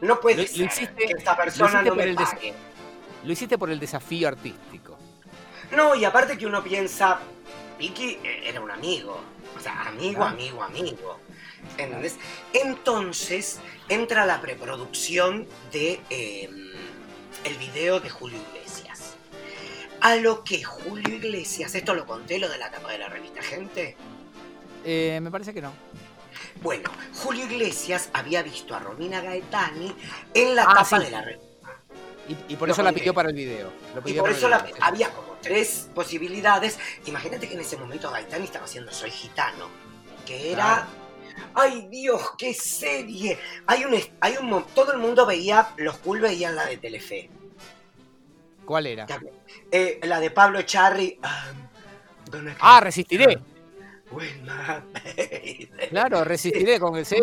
no 0.00 0.20
puede 0.20 0.46
ser 0.46 0.94
que 0.94 1.04
esta 1.16 1.36
persona 1.36 1.82
no 1.82 1.94
me 1.94 2.14
pague. 2.14 2.54
Lo 3.24 3.32
hiciste 3.32 3.56
por 3.56 3.70
el 3.70 3.80
desafío 3.80 4.28
artístico. 4.28 4.98
No, 5.72 5.94
y 5.94 6.04
aparte 6.04 6.36
que 6.36 6.46
uno 6.46 6.62
piensa, 6.62 7.20
Vicky 7.78 8.18
era 8.44 8.60
un 8.60 8.70
amigo. 8.70 9.20
O 9.56 9.60
sea, 9.60 9.88
amigo, 9.88 10.24
amigo, 10.24 10.62
amigo. 10.62 11.18
¿Entendés? 11.78 12.16
Entonces 12.52 13.60
entra 13.88 14.26
la 14.26 14.40
preproducción 14.40 15.46
de 15.72 16.00
em, 16.10 16.72
el 17.44 17.56
video 17.56 18.00
de 18.00 18.10
Julio 18.10 18.38
Iglesias. 18.50 18.83
A 20.04 20.16
lo 20.16 20.44
que 20.44 20.62
Julio 20.62 21.14
Iglesias, 21.14 21.74
esto 21.74 21.94
lo 21.94 22.04
conté, 22.04 22.38
lo 22.38 22.50
de 22.50 22.58
la 22.58 22.70
tapa 22.70 22.92
de 22.92 22.98
la 22.98 23.08
revista 23.08 23.40
Gente. 23.40 23.96
Eh, 24.84 25.18
me 25.22 25.30
parece 25.30 25.54
que 25.54 25.62
no. 25.62 25.72
Bueno, 26.60 26.90
Julio 27.14 27.46
Iglesias 27.46 28.10
había 28.12 28.42
visto 28.42 28.74
a 28.74 28.80
Romina 28.80 29.22
Gaetani 29.22 29.96
en 30.34 30.54
la 30.54 30.64
ah, 30.64 30.74
tapa 30.74 30.98
de 30.98 31.10
la 31.10 31.22
revista. 31.22 31.46
Y, 32.48 32.56
por 32.56 32.68
eso 32.68 32.82
la 32.82 32.92
pidió 32.92 33.14
para 33.14 33.30
el 33.30 33.34
video. 33.34 33.72
y 34.04 34.12
por 34.12 34.28
eso 34.28 34.50
había 34.82 35.08
como 35.08 35.38
tres 35.40 35.88
posibilidades. 35.94 36.78
Imagínate 37.06 37.48
que 37.48 37.54
en 37.54 37.60
ese 37.60 37.78
momento 37.78 38.10
Gaetani 38.10 38.44
estaba 38.44 38.66
haciendo 38.66 38.92
Soy 38.92 39.10
Gitano, 39.10 39.70
que 40.26 40.52
era... 40.52 40.86
¡Ay 41.54 41.88
Dios, 41.90 42.20
qué 42.36 42.52
serie! 42.52 43.38
Hay 43.66 43.86
un, 43.86 43.98
hay 44.20 44.36
un 44.36 44.64
todo 44.74 44.92
el 44.92 44.98
mundo 44.98 45.24
veía, 45.24 45.70
los 45.78 45.96
cool 45.96 46.20
veían 46.20 46.56
la 46.56 46.66
de 46.66 46.76
Telefe. 46.76 47.30
¿Cuál 48.64 48.86
era? 48.86 49.06
Eh, 49.70 50.00
la 50.04 50.20
de 50.20 50.30
Pablo 50.30 50.62
Charri. 50.62 51.18
ah, 52.60 52.80
resistiré. 52.80 53.38
Claro, 55.90 56.22
resistiré 56.24 56.78
con 56.78 56.94
el 56.96 57.04
sí, 57.04 57.16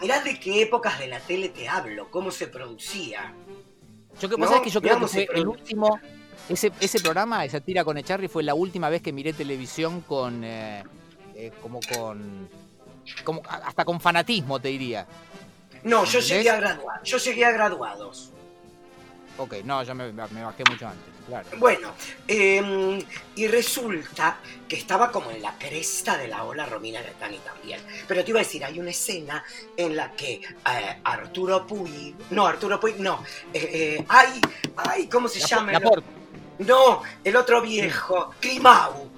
mirá, 0.00 0.20
de 0.22 0.40
qué 0.40 0.62
épocas 0.62 0.98
de 0.98 1.06
la 1.06 1.20
tele 1.20 1.50
te 1.50 1.68
hablo, 1.68 2.10
cómo 2.10 2.30
se 2.30 2.48
producía. 2.48 3.32
Yo 4.20 4.28
que 4.28 4.36
pasa 4.36 4.56
es 4.56 4.62
que 4.62 4.70
yo 4.70 4.80
creo 4.80 4.98
que 4.98 5.06
fue 5.06 5.28
el 5.34 5.46
último. 5.46 6.00
Ese, 6.48 6.72
ese 6.80 6.98
programa, 7.00 7.44
esa 7.44 7.60
tira 7.60 7.84
con 7.84 7.96
Echarri, 7.96 8.26
fue 8.26 8.42
la 8.42 8.54
última 8.54 8.88
vez 8.88 9.02
que 9.02 9.12
miré 9.12 9.32
televisión 9.32 10.00
con. 10.00 10.42
Eh, 10.42 10.82
eh, 11.36 11.52
como 11.62 11.80
con. 11.94 12.48
Como, 13.24 13.42
hasta 13.46 13.84
con 13.84 14.00
fanatismo, 14.00 14.58
te 14.58 14.68
diría. 14.68 15.06
No, 15.84 16.04
yo 16.04 16.20
llegué 16.20 16.50
a 16.50 16.56
graduar. 16.56 17.02
Yo 17.02 17.18
llegué 17.18 17.44
a 17.44 17.52
graduados. 17.52 18.32
Ok, 19.40 19.54
no, 19.64 19.82
yo 19.82 19.94
me, 19.94 20.12
bajé 20.12 20.64
mucho 20.68 20.86
antes, 20.86 21.14
claro. 21.26 21.48
Bueno, 21.56 21.94
em, 22.28 23.02
y 23.36 23.46
resulta 23.46 24.36
que 24.68 24.76
estaba 24.76 25.10
como 25.10 25.30
en 25.30 25.40
la 25.40 25.56
cresta 25.56 26.18
de 26.18 26.28
la 26.28 26.44
ola 26.44 26.66
Romina 26.66 27.00
Gaetani 27.00 27.38
también. 27.38 27.80
Pero 28.06 28.22
te 28.22 28.32
iba 28.32 28.40
a 28.40 28.42
decir, 28.42 28.62
hay 28.62 28.78
una 28.78 28.90
escena 28.90 29.42
en 29.74 29.96
la 29.96 30.12
que 30.12 30.34
eh, 30.34 31.00
Arturo 31.02 31.66
Puy, 31.66 32.14
no, 32.28 32.46
Arturo 32.46 32.78
Puy, 32.78 32.96
no, 32.98 33.24
eh, 33.54 33.70
eh, 33.72 34.04
ay, 34.10 34.42
ay, 34.76 35.06
¿cómo 35.06 35.26
se 35.26 35.40
llama? 35.40 35.72
no, 36.58 37.02
el 37.24 37.34
otro 37.34 37.62
viejo, 37.62 38.32
Climau 38.40 39.10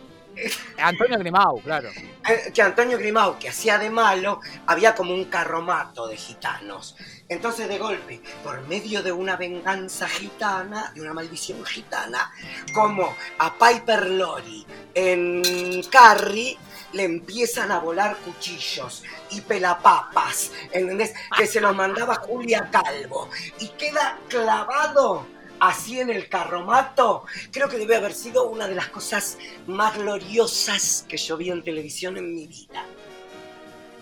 Antonio 0.78 1.18
Grimau, 1.18 1.60
claro. 1.60 1.90
Eh, 2.28 2.52
que 2.52 2.62
Antonio 2.62 2.98
Grimau, 2.98 3.38
que 3.38 3.48
hacía 3.48 3.78
de 3.78 3.90
malo, 3.90 4.40
había 4.66 4.94
como 4.94 5.14
un 5.14 5.26
carromato 5.26 6.08
de 6.08 6.16
gitanos. 6.16 6.96
Entonces, 7.28 7.68
de 7.68 7.78
golpe, 7.78 8.20
por 8.42 8.66
medio 8.68 9.02
de 9.02 9.12
una 9.12 9.36
venganza 9.36 10.08
gitana, 10.08 10.92
de 10.94 11.00
una 11.00 11.14
maldición 11.14 11.64
gitana, 11.64 12.32
como 12.74 13.14
a 13.38 13.54
Piper 13.54 14.10
Lori 14.10 14.66
en 14.94 15.82
Carrie, 15.90 16.58
le 16.92 17.04
empiezan 17.04 17.72
a 17.72 17.78
volar 17.78 18.16
cuchillos 18.18 19.02
y 19.30 19.40
pelapapas, 19.40 20.52
¿entendés? 20.72 21.14
Que 21.36 21.46
se 21.46 21.60
los 21.60 21.74
mandaba 21.74 22.16
Julia 22.16 22.68
Calvo. 22.70 23.30
Y 23.58 23.68
queda 23.68 24.18
clavado 24.28 25.26
así 25.62 26.00
en 26.00 26.10
el 26.10 26.28
carromato, 26.28 27.24
creo 27.52 27.68
que 27.68 27.78
debe 27.78 27.94
haber 27.94 28.14
sido 28.14 28.48
una 28.48 28.66
de 28.66 28.74
las 28.74 28.88
cosas 28.88 29.38
más 29.68 29.96
gloriosas 29.96 31.06
que 31.08 31.16
yo 31.16 31.36
vi 31.36 31.50
en 31.50 31.62
televisión 31.62 32.16
en 32.16 32.34
mi 32.34 32.48
vida. 32.48 32.84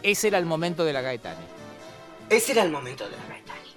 Ese 0.03 0.29
era 0.29 0.39
el 0.39 0.47
momento 0.47 0.87
de 0.87 0.95
la 0.95 1.03
Gaetani. 1.03 1.45
Ese 2.31 2.53
era 2.53 2.63
el 2.63 2.71
momento 2.71 3.05
de 3.05 3.15
la 3.15 3.27
Gaetani. 3.27 3.69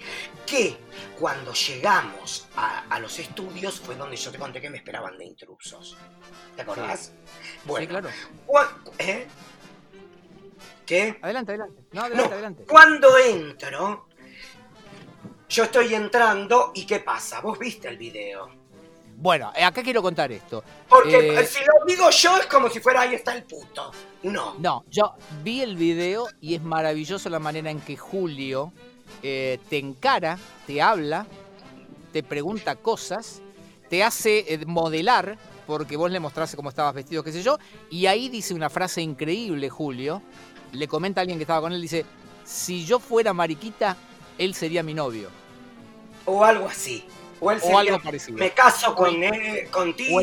Que 0.46 0.78
cuando 1.19 1.52
llegamos 1.54 2.48
a, 2.56 2.98
los 3.02 3.19
estudios 3.19 3.82
fue 3.82 3.96
donde 3.96 4.15
yo 4.15 4.32
te 4.32 4.39
conté 4.39 4.62
que 4.62 4.69
me 4.69 4.78
esperaban 4.78 5.17
de 5.17 5.26
intrusos. 5.26 5.98
¿Te 6.56 6.62
acordás? 6.62 7.12
Bueno, 7.65 7.88
claro. 7.89 8.10
¿eh? 8.98 9.28
¿Qué? 10.86 11.19
Adelante, 11.22 11.52
adelante. 11.52 11.84
No, 11.91 12.02
adelante, 12.02 12.34
adelante. 12.34 12.63
Cuando 12.65 13.17
entro, 13.17 14.08
yo 15.54 15.66
estoy 15.66 15.94
entrando 15.94 16.72
y 16.74 16.84
¿qué 16.86 17.00
pasa? 17.00 17.39
¿Vos 17.39 17.60
viste 17.60 17.88
el 17.88 17.98
video? 17.98 18.50
Bueno, 19.16 19.52
eh, 19.56 19.63
acá 19.63 19.84
quiero 19.84 20.02
contar 20.02 20.32
esto. 20.32 20.63
Porque 20.89 21.39
eh, 21.39 21.46
si 21.46 21.60
lo 21.60 21.86
digo 21.86 22.10
yo 22.10 22.38
es 22.38 22.48
como 22.48 22.70
si 22.70 22.80
fuera 22.80 23.02
ahí 23.02 23.13
está 23.13 23.36
el 23.36 23.44
puto. 23.44 23.92
No. 24.24 24.56
No, 24.58 24.84
yo 24.89 25.13
vi 25.44 25.62
el 25.62 25.76
video 25.76 26.28
y 26.42 26.56
es 26.56 26.63
maravilloso 26.63 27.30
la 27.30 27.38
manera 27.38 27.70
en 27.70 27.80
que 27.82 27.96
Julio 27.96 28.74
eh, 29.22 29.60
te 29.70 29.78
encara, 29.78 30.39
te 30.66 30.82
habla, 30.82 31.28
te 32.12 32.24
pregunta 32.24 32.76
cosas, 32.76 33.39
te 33.89 34.04
hace 34.04 34.60
modelar, 34.66 35.38
porque 35.68 35.98
vos 35.98 36.10
le 36.10 36.20
mostraste 36.20 36.58
cómo 36.58 36.70
estabas 36.70 36.96
vestido, 36.96 37.24
qué 37.24 37.32
sé 37.32 37.44
yo, 37.44 37.60
y 37.92 38.08
ahí 38.08 38.28
dice 38.28 38.56
una 38.56 38.72
frase 38.72 39.04
increíble, 39.04 39.70
Julio. 39.70 40.24
Le 40.72 40.88
comenta 40.88 41.22
a 41.22 41.24
alguien 41.24 41.38
que 41.38 41.44
estaba 41.44 41.62
con 41.62 41.74
él, 41.74 41.82
dice, 41.82 42.04
si 42.44 42.84
yo 42.84 43.00
fuera 43.00 43.34
mariquita, 43.34 43.96
él 44.39 44.56
sería 44.56 44.82
mi 44.82 44.96
novio. 44.96 45.42
O 46.25 46.43
algo 46.43 46.67
así. 46.67 47.05
O, 47.39 47.49
algo 47.49 47.99
parecido. 48.01 48.38
Me 48.38 48.51
caso 48.51 48.95
con 48.95 49.21
él, 49.21 49.69
contigo. 49.69 50.19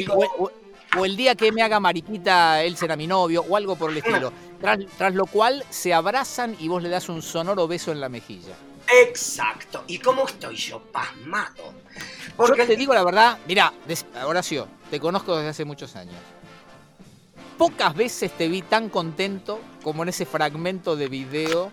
O 0.96 1.04
el, 1.04 1.16
día 1.16 1.34
que 1.36 1.52
me 1.52 1.62
haga 1.62 1.78
mariquita, 1.78 2.64
él 2.64 2.76
será 2.76 2.96
mi 2.96 3.06
novio, 3.06 3.44
o 3.48 3.56
algo 3.56 3.76
por 3.76 3.90
el 3.90 3.98
estilo. 3.98 4.32
Tras, 4.60 5.14
lo 5.14 5.26
cual 5.26 5.64
se 5.70 5.94
abrazan 5.94 6.56
y 6.58 6.68
vos 6.68 6.82
le 6.82 6.88
das 6.88 7.08
un 7.08 7.22
sonoro 7.22 7.68
beso 7.68 7.92
en 7.92 8.00
la 8.00 8.08
mejilla. 8.08 8.54
Exacto. 9.02 9.84
¿Y 9.86 9.98
cómo 9.98 10.26
estoy 10.26 10.56
yo? 10.56 10.80
Pasmado. 10.80 11.74
Porque 12.36 12.66
te 12.66 12.74
digo 12.74 12.92
la 12.92 13.04
verdad, 13.04 13.38
mira, 13.46 13.72
Horacio, 14.24 14.66
te 14.90 14.98
conozco 14.98 15.36
desde 15.36 15.50
hace 15.50 15.64
muchos 15.64 15.94
años. 15.94 16.16
Pocas 17.56 17.94
veces 17.94 18.32
te 18.32 18.48
vi 18.48 18.62
tan 18.62 18.88
contento 18.88 19.60
como 19.82 20.02
en 20.02 20.08
ese 20.08 20.26
fragmento 20.26 20.96
de 20.96 21.08
video 21.08 21.70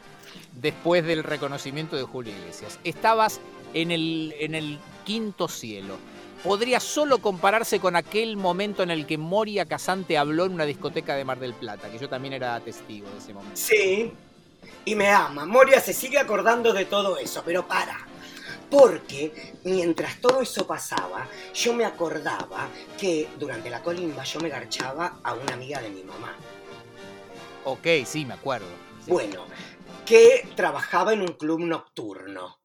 después 0.54 1.06
del 1.06 1.24
reconocimiento 1.24 1.96
de 1.96 2.04
Julio 2.04 2.34
Iglesias. 2.38 2.80
Estabas 2.84 3.40
en 3.74 3.92
el, 3.92 4.36
en 4.40 4.56
el 4.56 4.80
quinto 5.06 5.48
cielo. 5.48 5.98
Podría 6.44 6.80
solo 6.80 7.18
compararse 7.18 7.80
con 7.80 7.96
aquel 7.96 8.38
momento 8.38 8.84
en 8.84 8.92
el 8.92 9.06
que 9.06 9.18
Moria 9.18 9.66
Casante 9.66 10.18
habló 10.18 10.46
en 10.46 10.54
una 10.54 10.66
discoteca 10.66 11.16
de 11.16 11.26
Mar 11.26 11.40
del 11.40 11.54
Plata, 11.54 11.90
que 11.90 11.98
yo 11.98 12.08
también 12.08 12.34
era 12.34 12.60
testigo 12.60 13.10
de 13.10 13.18
ese 13.18 13.34
momento. 13.34 13.58
Sí, 13.58 14.12
y 14.86 14.96
me 14.96 15.10
ama. 15.10 15.46
Moria 15.46 15.82
se 15.82 15.94
sigue 15.94 16.20
acordando 16.20 16.74
de 16.74 16.86
todo 16.86 17.18
eso, 17.18 17.42
pero 17.46 17.68
para. 17.68 18.08
Porque 18.70 19.54
mientras 19.64 20.20
todo 20.20 20.42
eso 20.42 20.68
pasaba, 20.68 21.28
yo 21.54 21.74
me 21.74 21.86
acordaba 21.86 22.68
que 23.00 23.28
durante 23.40 23.70
la 23.70 23.82
colimba 23.82 24.24
yo 24.24 24.40
me 24.40 24.50
garchaba 24.50 25.20
a 25.24 25.34
una 25.34 25.54
amiga 25.54 25.82
de 25.82 25.90
mi 25.90 26.04
mamá. 26.04 26.36
Ok, 27.64 27.88
sí, 28.06 28.26
me 28.26 28.34
acuerdo. 28.34 28.68
Bueno, 29.08 29.46
que 30.06 30.48
trabajaba 30.56 31.14
en 31.14 31.22
un 31.22 31.34
club 31.34 31.60
nocturno. 31.60 32.57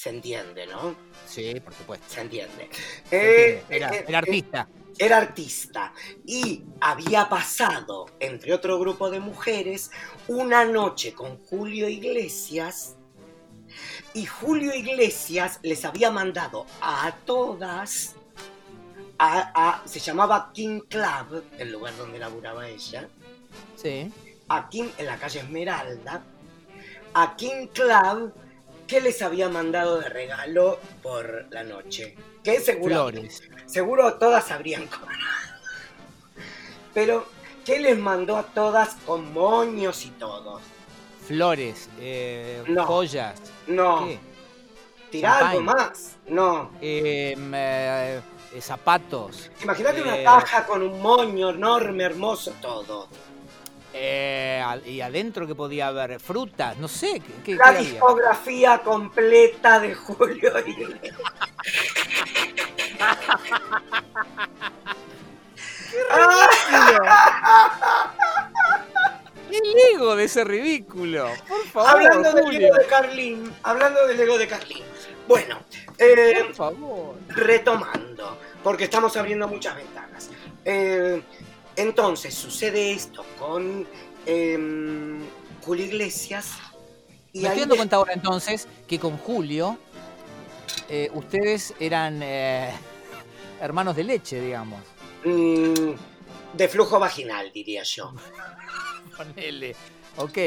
Se 0.00 0.08
entiende, 0.08 0.66
¿no? 0.66 0.96
Sí, 1.26 1.60
por 1.60 1.74
supuesto. 1.74 2.06
Se 2.08 2.22
entiende. 2.22 2.70
Eh, 3.10 3.62
era, 3.68 3.94
eh, 3.94 4.16
artista. 4.16 4.66
Era 4.96 5.18
artista 5.18 5.92
y 6.24 6.62
había 6.80 7.28
pasado, 7.28 8.06
entre 8.18 8.54
otro 8.54 8.78
grupo 8.78 9.10
de 9.10 9.20
mujeres, 9.20 9.90
una 10.26 10.64
noche 10.64 11.12
con 11.12 11.36
Julio 11.44 11.86
Iglesias 11.86 12.96
y 14.14 14.24
Julio 14.24 14.74
Iglesias 14.74 15.60
les 15.62 15.84
había 15.84 16.10
mandado 16.10 16.64
a 16.80 17.14
todas 17.26 18.16
a, 19.18 19.82
se 19.84 20.00
llamaba 20.00 20.50
King 20.54 20.80
Club, 20.88 21.44
el 21.58 21.72
lugar 21.72 21.94
donde 21.98 22.18
laburaba 22.18 22.66
ella. 22.66 23.06
Sí. 23.76 24.10
A 24.48 24.66
King, 24.70 24.88
en 24.96 25.04
la 25.04 25.18
calle 25.18 25.40
Esmeralda, 25.40 26.22
a 27.12 27.36
King 27.36 27.66
Club 27.66 28.32
que 28.90 29.00
les 29.00 29.22
había 29.22 29.48
mandado 29.48 30.00
de 30.00 30.08
regalo 30.08 30.80
por 31.00 31.46
la 31.50 31.62
noche. 31.62 32.16
Que 32.42 32.58
seguro, 32.58 32.94
Flores. 33.08 33.40
seguro 33.66 34.14
todas 34.14 34.50
habrían 34.50 34.86
cobrado. 34.88 35.20
Pero, 36.92 37.24
¿qué 37.64 37.78
les 37.78 37.96
mandó 37.96 38.36
a 38.36 38.42
todas 38.42 38.96
con 39.06 39.32
moños 39.32 40.04
y 40.04 40.10
todo? 40.10 40.60
Flores, 41.26 41.88
eh, 42.00 42.64
No. 42.66 42.84
joyas. 42.84 43.40
No. 43.68 44.08
¿Qué? 45.12 45.24
Algo 45.24 45.60
más. 45.60 46.16
No. 46.26 46.72
Eh, 46.80 47.36
eh, 47.38 48.20
eh, 48.52 48.60
zapatos. 48.60 49.50
Imagínate 49.62 50.02
una 50.02 50.18
Eh, 50.18 50.24
caja 50.24 50.66
con 50.66 50.82
un 50.82 51.00
moño 51.00 51.50
enorme, 51.50 52.02
hermoso, 52.04 52.52
todo. 52.60 53.06
Eh, 53.92 54.62
y 54.86 55.00
adentro 55.00 55.46
que 55.46 55.54
podía 55.54 55.88
haber 55.88 56.20
frutas, 56.20 56.76
no 56.78 56.88
sé, 56.88 57.20
¿qué, 57.20 57.32
qué- 57.44 57.54
La 57.56 57.64
qué 57.64 57.70
había? 57.78 57.90
discografía 57.90 58.78
completa 58.78 59.80
de 59.80 59.94
Julio 59.94 60.52
Iglesias. 60.66 61.16
¿Qué 69.50 69.58
Lego 69.74 70.14
de 70.16 70.24
ese 70.24 70.44
ridículo? 70.44 71.28
Por 71.48 71.64
favor, 71.66 71.90
hablando 71.90 72.32
del 72.32 72.44
Julio, 72.44 72.60
Lego 72.60 72.76
de 72.76 72.86
Carlín, 72.86 73.52
hablando 73.62 74.06
del 74.06 74.16
Lego 74.16 74.38
de 74.38 74.46
Carlín. 74.46 74.84
Bueno, 75.26 75.58
eh, 75.98 76.42
por 76.46 76.54
favor. 76.54 77.14
retomando, 77.28 78.38
porque 78.62 78.84
estamos 78.84 79.16
abriendo 79.16 79.48
muchas 79.48 79.76
ventanas. 79.76 80.30
Eh, 80.64 81.22
entonces 81.76 82.34
sucede 82.34 82.92
esto 82.92 83.24
con 83.38 83.86
eh, 84.26 85.18
Julio 85.62 85.84
Iglesias. 85.84 86.52
Y 87.32 87.40
Me 87.40 87.48
estoy 87.48 87.60
dando 87.60 87.76
cuenta 87.76 87.96
ahora 87.96 88.12
entonces 88.12 88.66
que 88.88 88.98
con 88.98 89.16
Julio 89.18 89.78
eh, 90.88 91.10
ustedes 91.14 91.74
eran 91.78 92.20
eh, 92.22 92.72
hermanos 93.60 93.94
de 93.96 94.04
leche, 94.04 94.40
digamos. 94.40 94.80
mm, 95.24 95.92
de 96.54 96.68
flujo 96.68 96.98
vaginal, 96.98 97.52
diría 97.52 97.82
yo. 97.84 98.12
Ponele. 99.16 99.76
Ok. 100.16 100.38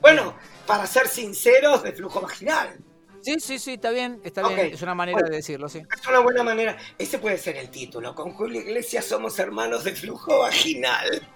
Bueno, 0.00 0.34
para 0.66 0.86
ser 0.86 1.08
sinceros, 1.08 1.82
de 1.82 1.92
flujo 1.92 2.20
vaginal. 2.20 2.76
Sí, 3.24 3.40
sí, 3.40 3.58
sí, 3.58 3.72
está 3.74 3.90
bien, 3.90 4.20
está 4.22 4.46
bien. 4.46 4.74
Es 4.74 4.82
una 4.82 4.94
manera 4.94 5.16
bueno. 5.16 5.30
de 5.30 5.36
decirlo, 5.36 5.66
sí. 5.68 5.80
Es 5.90 6.06
una 6.06 6.18
buena 6.18 6.42
manera. 6.42 6.76
Ese 6.98 7.18
puede 7.18 7.38
ser 7.38 7.56
el 7.56 7.70
título. 7.70 8.14
Con 8.14 8.34
Julio 8.34 8.60
Iglesias 8.60 9.06
somos 9.06 9.38
hermanos 9.38 9.82
de 9.84 9.94
flujo 9.94 10.40
vaginal. 10.40 11.26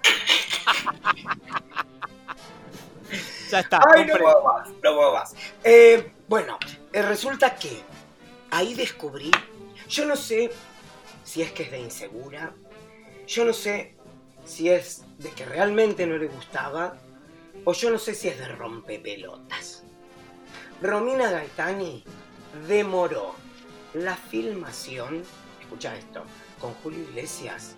Ya 3.50 3.60
está. 3.60 3.80
Ay, 3.94 4.04
no 4.04 4.16
puedo 4.18 4.42
más, 4.44 4.68
no 4.68 4.94
puedo 4.94 5.14
más. 5.14 5.34
Eh, 5.64 6.12
bueno, 6.28 6.58
eh, 6.92 7.00
resulta 7.00 7.54
que 7.54 7.80
ahí 8.50 8.74
descubrí, 8.74 9.30
yo 9.88 10.04
no 10.04 10.16
sé 10.16 10.50
si 11.24 11.40
es 11.40 11.52
que 11.52 11.62
es 11.62 11.70
de 11.70 11.80
insegura, 11.80 12.52
yo 13.26 13.46
no 13.46 13.54
sé 13.54 13.96
si 14.44 14.68
es 14.68 15.04
de 15.16 15.30
que 15.30 15.46
realmente 15.46 16.06
no 16.06 16.18
le 16.18 16.26
gustaba, 16.26 16.98
o 17.64 17.72
yo 17.72 17.90
no 17.90 17.98
sé 17.98 18.14
si 18.14 18.28
es 18.28 18.38
de 18.38 18.48
rompepelotas. 18.48 19.84
Romina 20.80 21.30
Gaetani 21.30 22.04
demoró 22.68 23.34
la 23.94 24.16
filmación, 24.16 25.22
escucha 25.60 25.96
esto, 25.96 26.22
con 26.60 26.72
Julio 26.74 27.00
Iglesias, 27.00 27.74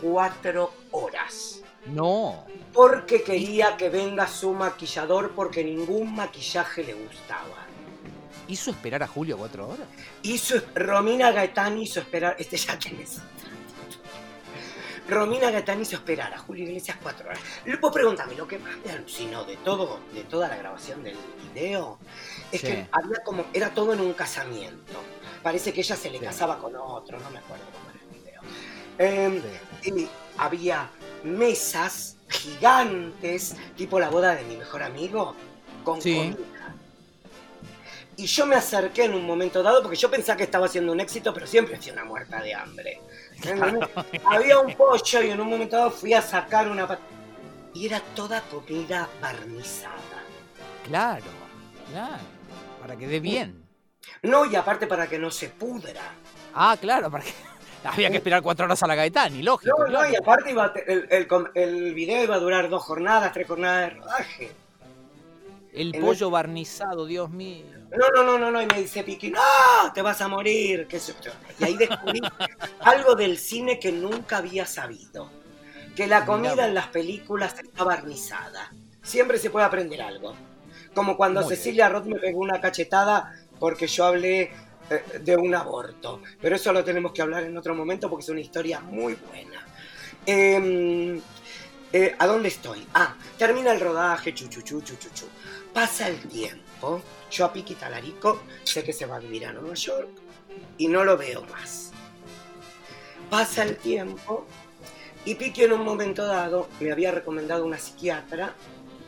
cuatro 0.00 0.72
horas 0.90 1.60
No. 1.86 2.46
porque 2.72 3.22
quería 3.22 3.76
que 3.76 3.90
venga 3.90 4.26
su 4.26 4.52
maquillador 4.52 5.32
porque 5.32 5.62
ningún 5.62 6.14
maquillaje 6.14 6.82
le 6.84 6.94
gustaba. 6.94 7.66
¿Hizo 8.48 8.72
esperar 8.72 9.02
a 9.04 9.06
Julio 9.06 9.38
cuatro 9.38 9.68
horas? 9.68 9.86
Hizo, 10.22 10.56
Romina 10.74 11.30
Gaetani 11.30 11.82
hizo 11.82 12.00
esperar, 12.00 12.34
este 12.38 12.56
ya 12.56 12.76
tenés. 12.78 13.18
Romina 15.10 15.50
Gaetani 15.50 15.82
hizo 15.82 15.96
esperar 15.96 16.32
a 16.32 16.38
Julio 16.38 16.64
Iglesias 16.64 16.96
cuatro 17.02 17.28
horas. 17.28 17.40
Vos 17.80 17.92
preguntame, 17.92 18.34
lo 18.36 18.46
que 18.46 18.58
más 18.58 18.76
me 18.84 18.92
alucinó 18.92 19.44
de 19.44 19.56
todo, 19.56 19.98
de 20.14 20.22
toda 20.22 20.46
la 20.48 20.56
grabación 20.56 21.02
del 21.02 21.16
video, 21.52 21.98
es 22.52 22.60
Sí. 22.60 22.66
que 22.68 22.86
había 22.92 23.18
como, 23.24 23.44
era 23.52 23.70
todo 23.74 23.92
en 23.92 24.00
un 24.00 24.12
casamiento. 24.12 25.02
Parece 25.42 25.72
que 25.72 25.80
ella 25.80 25.96
se 25.96 26.10
le 26.10 26.18
Sí. 26.18 26.24
casaba 26.24 26.58
con 26.58 26.76
otro, 26.76 27.18
no 27.18 27.28
me 27.30 27.38
acuerdo 27.38 27.64
cómo 27.72 27.90
era 27.90 28.00
el 28.04 28.20
video. 28.20 28.42
Em, 28.98 29.42
y 30.02 30.08
había 30.38 30.88
mesas 31.24 32.16
gigantes, 32.28 33.56
tipo 33.76 33.98
la 33.98 34.10
boda 34.10 34.36
de 34.36 34.44
mi 34.44 34.56
mejor 34.56 34.82
amigo, 34.84 35.34
con 35.82 36.00
comida. 36.00 36.36
Y 38.20 38.26
yo 38.26 38.44
me 38.44 38.54
acerqué 38.54 39.04
en 39.04 39.14
un 39.14 39.24
momento 39.24 39.62
dado 39.62 39.80
porque 39.80 39.96
yo 39.96 40.10
pensaba 40.10 40.36
que 40.36 40.42
estaba 40.44 40.66
haciendo 40.66 40.92
un 40.92 41.00
éxito, 41.00 41.32
pero 41.32 41.46
siempre 41.46 41.76
hacía 41.76 41.94
una 41.94 42.04
muerta 42.04 42.42
de 42.42 42.52
hambre. 42.52 43.00
Había 44.30 44.58
un 44.58 44.74
pollo 44.74 45.22
y 45.22 45.30
en 45.30 45.40
un 45.40 45.48
momento 45.48 45.76
dado 45.78 45.90
fui 45.90 46.12
a 46.12 46.20
sacar 46.20 46.68
una 46.68 46.86
pat- 46.86 47.00
y 47.72 47.86
era 47.86 47.98
toda 48.14 48.42
comida 48.42 49.08
barnizada. 49.22 49.94
Claro, 50.86 51.24
claro. 51.90 52.22
Para 52.82 52.94
que 52.94 53.06
dé 53.06 53.20
bien. 53.20 53.64
No, 54.22 54.44
y 54.44 54.54
aparte 54.54 54.86
para 54.86 55.06
que 55.08 55.18
no 55.18 55.30
se 55.30 55.48
pudra. 55.48 56.02
Ah, 56.52 56.76
claro, 56.78 57.10
para 57.10 57.24
que... 57.24 57.32
Había 57.84 58.10
que 58.10 58.18
esperar 58.18 58.42
cuatro 58.42 58.66
horas 58.66 58.82
a 58.82 58.86
la 58.86 58.96
Gaetani, 58.96 59.42
lógico. 59.42 59.78
No, 59.78 59.88
no, 59.88 60.10
y 60.10 60.14
aparte 60.14 60.50
iba 60.50 60.66
a 60.66 60.72
el, 60.86 61.06
el 61.10 61.26
el 61.54 61.94
video 61.94 62.24
iba 62.24 62.34
a 62.34 62.38
durar 62.38 62.68
dos 62.68 62.82
jornadas, 62.82 63.32
tres 63.32 63.48
jornadas 63.48 63.88
de 63.88 63.98
rodaje. 63.98 64.52
El 65.72 65.94
en 65.94 66.00
pollo 66.00 66.30
barnizado, 66.30 67.06
Dios 67.06 67.30
mío. 67.30 67.64
No, 67.96 68.08
no, 68.14 68.24
no, 68.24 68.38
no, 68.38 68.50
no, 68.50 68.62
y 68.62 68.66
me 68.66 68.80
dice 68.80 69.02
Piqui, 69.02 69.30
no, 69.30 69.40
te 69.94 70.02
vas 70.02 70.20
a 70.20 70.28
morir, 70.28 70.86
qué 70.88 70.98
yo. 70.98 71.32
Y 71.58 71.64
ahí 71.64 71.76
descubrí 71.76 72.20
algo 72.80 73.14
del 73.14 73.38
cine 73.38 73.78
que 73.78 73.92
nunca 73.92 74.38
había 74.38 74.66
sabido. 74.66 75.30
Que 75.94 76.06
la 76.06 76.24
comida 76.24 76.52
Mirá. 76.52 76.66
en 76.68 76.74
las 76.74 76.86
películas 76.88 77.56
está 77.58 77.84
barnizada. 77.84 78.72
Siempre 79.02 79.38
se 79.38 79.50
puede 79.50 79.66
aprender 79.66 80.02
algo. 80.02 80.34
Como 80.94 81.16
cuando 81.16 81.42
Cecilia 81.42 81.88
Roth 81.88 82.06
me 82.06 82.18
pegó 82.18 82.40
una 82.40 82.60
cachetada 82.60 83.34
porque 83.58 83.86
yo 83.86 84.04
hablé 84.04 84.50
eh, 84.90 85.18
de 85.20 85.36
un 85.36 85.54
aborto. 85.54 86.20
Pero 86.40 86.56
eso 86.56 86.72
lo 86.72 86.84
tenemos 86.84 87.12
que 87.12 87.22
hablar 87.22 87.44
en 87.44 87.56
otro 87.56 87.74
momento 87.74 88.08
porque 88.08 88.22
es 88.24 88.28
una 88.28 88.40
historia 88.40 88.80
muy 88.80 89.14
buena. 89.14 89.66
Em, 90.26 91.20
eh, 91.92 92.14
¿A 92.18 92.26
dónde 92.26 92.48
estoy? 92.48 92.86
Ah, 92.94 93.14
termina 93.36 93.72
el 93.72 93.80
rodaje, 93.80 94.34
chuchuchu, 94.34 94.80
chuchuchu. 94.80 95.26
Pasa 95.72 96.08
el 96.08 96.18
tiempo, 96.28 97.00
yo 97.30 97.44
a 97.44 97.52
Piqui 97.52 97.74
Talarico 97.74 98.40
sé 98.64 98.82
que 98.82 98.92
se 98.92 99.06
va 99.06 99.16
a 99.16 99.18
vivir 99.20 99.46
a 99.46 99.52
Nueva 99.52 99.74
York 99.74 100.08
y 100.78 100.88
no 100.88 101.04
lo 101.04 101.16
veo 101.16 101.42
más. 101.46 101.92
Pasa 103.30 103.62
el 103.62 103.76
tiempo 103.76 104.46
y 105.24 105.36
Piqui 105.36 105.64
en 105.64 105.72
un 105.72 105.84
momento 105.84 106.26
dado 106.26 106.68
me 106.80 106.90
había 106.90 107.12
recomendado 107.12 107.64
una 107.64 107.78
psiquiatra, 107.78 108.54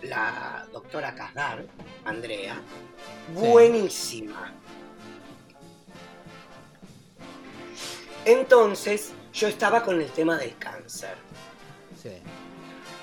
la 0.03 0.67
doctora 0.73 1.15
Casdar, 1.15 1.65
Andrea, 2.05 2.55
Sí. 2.55 3.33
buenísima. 3.35 4.53
Entonces 8.25 9.11
yo 9.33 9.49
estaba 9.49 9.83
con 9.83 10.01
el 10.01 10.11
tema 10.13 10.37
del 10.39 10.57
cáncer 10.59 11.17
Sí. 12.01 12.11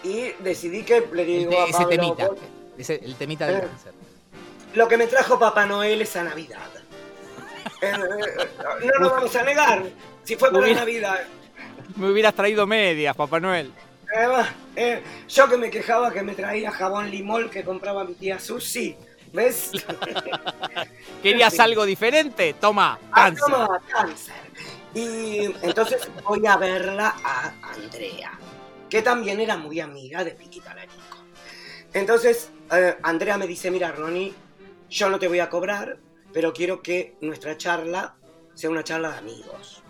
y 0.08 0.32
decidí 0.44 0.84
que 0.84 1.02
le 1.12 1.26
digo 1.26 1.60
a 1.62 1.68
Pablo, 1.68 2.38
temita. 2.84 2.94
"Vos- 2.94 3.00
Ese, 3.00 3.06
el 3.06 3.16
temita 3.16 3.48
del 3.48 3.58
Eh. 3.58 3.62
cáncer. 3.62 3.94
Lo 4.76 4.88
que 4.88 4.98
me 4.98 5.08
trajo 5.08 5.38
Papá 5.40 5.66
Noel 5.66 6.02
esa 6.02 6.24
Navidad. 6.24 6.60
Eh, 7.82 7.94
eh, 7.94 8.48
no 8.84 9.00
lo 9.00 9.10
vamos 9.12 9.34
a 9.36 9.44
negar. 9.44 9.84
Si 10.24 10.36
fue 10.36 10.50
para 10.52 10.64
Hubiera- 10.64 10.82
Navidad. 10.82 11.20
Me 11.96 12.10
hubieras 12.12 12.34
traído 12.34 12.68
medias, 12.68 13.16
Papá 13.16 13.40
Noel. 13.40 13.72
Eh, 14.76 15.02
yo 15.30 15.48
que 15.48 15.56
me 15.58 15.70
quejaba 15.70 16.12
que 16.12 16.22
me 16.22 16.36
traía 16.36 16.72
jabón 16.72 17.10
limol 17.10 17.50
que 17.50 17.64
compraba 17.64 18.04
mi 18.04 18.14
tía 18.16 18.38
Susi. 18.40 18.98
¿Ves? 19.32 19.72
¿Querías 21.24 21.54
Sí. 21.54 21.62
algo 21.62 21.86
diferente? 21.86 22.54
Toma, 22.60 23.00
Ah, 23.12 23.26
cáncer. 23.26 23.44
toma, 23.46 23.82
cáncer. 23.90 24.36
Y 24.94 25.46
entonces 25.62 26.10
voy 26.24 26.46
a 26.48 26.58
verla 26.58 27.16
a 27.24 27.54
Andrea, 27.76 28.32
que 28.90 29.02
también 29.02 29.40
era 29.40 29.56
muy 29.56 29.80
amiga 29.80 30.24
de 30.24 30.32
Piqui 30.32 30.60
Talarico. 30.62 30.96
Entonces, 31.94 32.50
eh, 32.72 32.98
Andrea 33.04 33.38
me 33.38 33.48
dice, 33.48 33.72
mira, 33.72 33.92
Ronnie, 33.92 34.34
yo 34.90 35.10
no 35.10 35.20
te 35.20 35.28
voy 35.28 35.40
a 35.40 35.50
cobrar, 35.50 36.00
pero 36.34 36.54
quiero 36.54 36.82
que 36.82 37.16
nuestra 37.22 37.58
charla 37.58 38.16
sea 38.54 38.70
una 38.70 38.84
charla 38.84 39.12
de 39.12 39.18
amigos. 39.18 39.82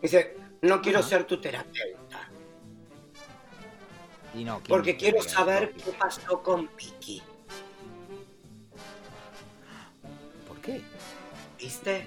Dice, 0.00 0.36
no 0.62 0.80
quiero 0.80 1.02
ser 1.02 1.24
tu 1.24 1.40
terapeuta, 1.40 2.30
Y 4.34 4.44
no, 4.44 4.58
¿quién 4.58 4.68
porque 4.68 4.96
quiero 4.96 5.22
saber 5.22 5.72
qué 5.72 5.90
pasó 5.92 6.42
con 6.42 6.68
Piki. 6.68 7.22
¿Por 10.46 10.60
qué? 10.60 10.80
¿Viste? 11.58 12.06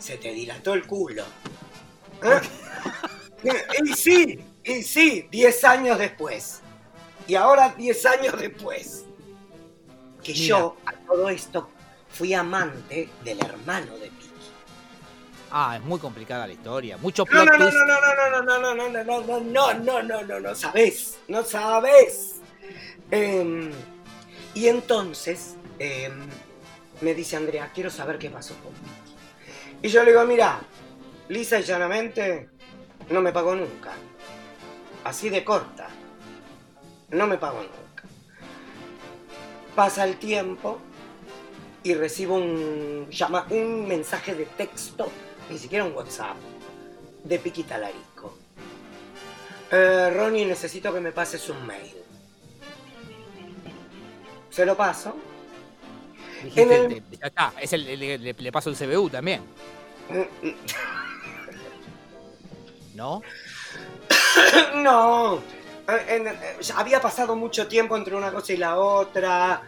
Se 0.00 0.16
te 0.18 0.32
dilató 0.32 0.74
el 0.74 0.86
culo. 0.86 1.24
¿Eh? 2.22 2.40
y 3.84 3.92
sí, 3.92 4.38
y 4.64 4.82
sí, 4.82 5.28
10 5.30 5.64
años 5.64 5.98
después. 5.98 6.63
Y 7.26 7.34
ahora 7.34 7.74
10 7.76 8.06
años 8.06 8.38
después. 8.38 9.04
Que 10.22 10.32
Mira. 10.32 10.44
yo, 10.46 10.76
a 10.86 10.92
todo 10.92 11.28
esto, 11.28 11.68
fui 12.10 12.32
amante 12.34 13.08
del 13.24 13.38
hermano 13.40 13.94
de 13.98 14.06
Piki. 14.10 14.30
Ah, 15.50 15.76
es 15.76 15.82
muy 15.84 15.98
complicada 16.00 16.46
la 16.46 16.52
historia. 16.52 16.96
Mucho 16.98 17.24
No, 17.24 17.30
plot 17.30 17.46
no, 17.46 17.52
no, 17.52 17.58
twist. 17.58 17.76
no, 17.76 17.86
no, 17.86 18.00
no, 18.00 18.42
no, 18.42 18.42
no, 18.42 18.74
no, 18.74 18.88
no, 18.88 19.04
no, 19.04 19.04
no, 19.04 19.40
no, 19.40 19.74
no, 19.74 20.02
no, 20.02 20.22
no, 20.22 20.40
no, 20.40 20.54
sabes, 20.54 21.18
no 21.28 21.44
sabes. 21.44 22.36
Em, 23.10 23.70
y 24.54 24.68
entonces 24.68 25.56
em, 25.78 26.26
me 27.00 27.14
dice 27.14 27.36
Andrea, 27.36 27.70
quiero 27.74 27.90
saber 27.90 28.18
qué 28.18 28.30
pasó 28.30 28.54
con 28.62 28.72
Vicky. 28.72 29.14
Y 29.82 29.88
yo 29.88 30.02
le 30.02 30.10
digo, 30.12 30.24
mira, 30.24 30.60
lisa 31.28 31.60
y 31.60 31.62
llanamente, 31.62 32.48
no 33.10 33.20
me 33.20 33.32
pagó 33.32 33.54
nunca. 33.54 33.92
Así 35.04 35.28
de 35.28 35.44
corta. 35.44 35.88
No 37.14 37.26
me 37.26 37.38
pagó 37.38 37.58
nunca. 37.60 38.02
Pasa 39.76 40.04
el 40.04 40.16
tiempo 40.16 40.78
y 41.82 41.94
recibo 41.94 42.34
un, 42.36 43.08
llama, 43.10 43.46
un 43.50 43.86
mensaje 43.86 44.34
de 44.34 44.46
texto, 44.46 45.10
ni 45.50 45.58
siquiera 45.58 45.84
un 45.84 45.94
WhatsApp, 45.94 46.36
de 47.22 47.38
Piqui 47.38 47.62
Talarico. 47.62 48.36
Eh, 49.70 50.10
Ronnie, 50.14 50.44
necesito 50.46 50.92
que 50.92 51.00
me 51.00 51.12
pases 51.12 51.48
un 51.48 51.64
mail. 51.66 51.92
Se 54.50 54.64
lo 54.66 54.76
paso. 54.76 55.16
En 56.56 56.70
el- 56.72 57.02
te- 57.02 57.16
ya 57.18 57.26
está, 57.28 57.52
es 57.60 57.72
el, 57.72 57.84
le, 57.84 58.18
le- 58.18 58.34
le 58.34 58.52
paso 58.52 58.70
el 58.70 58.76
CBU 58.76 59.08
también, 59.10 59.40
¿no? 62.94 63.22
No, 64.76 65.40
eh, 65.88 66.04
en- 66.08 66.26
eh, 66.28 66.34
había 66.76 67.00
pasado 67.00 67.36
mucho 67.36 67.66
tiempo 67.68 67.96
entre 67.96 68.14
una 68.16 68.32
cosa 68.32 68.52
y 68.52 68.56
la 68.56 68.78
otra. 68.78 69.62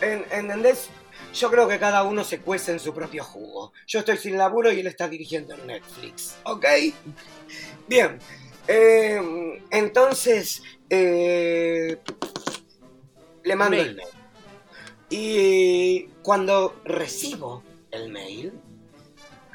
En- 0.00 0.24
¿Entendés? 0.30 0.88
Yo 1.34 1.50
creo 1.50 1.68
que 1.68 1.78
cada 1.78 2.02
uno 2.02 2.24
se 2.24 2.40
cuece 2.40 2.72
en 2.72 2.80
su 2.80 2.94
propio 2.94 3.22
jugo. 3.24 3.72
Yo 3.86 3.98
estoy 4.00 4.16
sin 4.16 4.38
laburo 4.38 4.72
y 4.72 4.80
él 4.80 4.86
está 4.86 5.08
dirigiendo 5.08 5.54
en 5.54 5.66
Netflix, 5.66 6.36
¿ok? 6.44 6.64
Bien, 7.86 8.18
eh, 8.68 9.62
entonces 9.70 10.62
eh, 10.88 11.98
le 13.44 13.56
mando 13.56 13.76
el 13.76 13.96
mail. 13.96 14.08
Y 15.10 16.08
cuando 16.22 16.80
recibo 16.84 17.62
el 17.90 18.10
mail, 18.10 18.52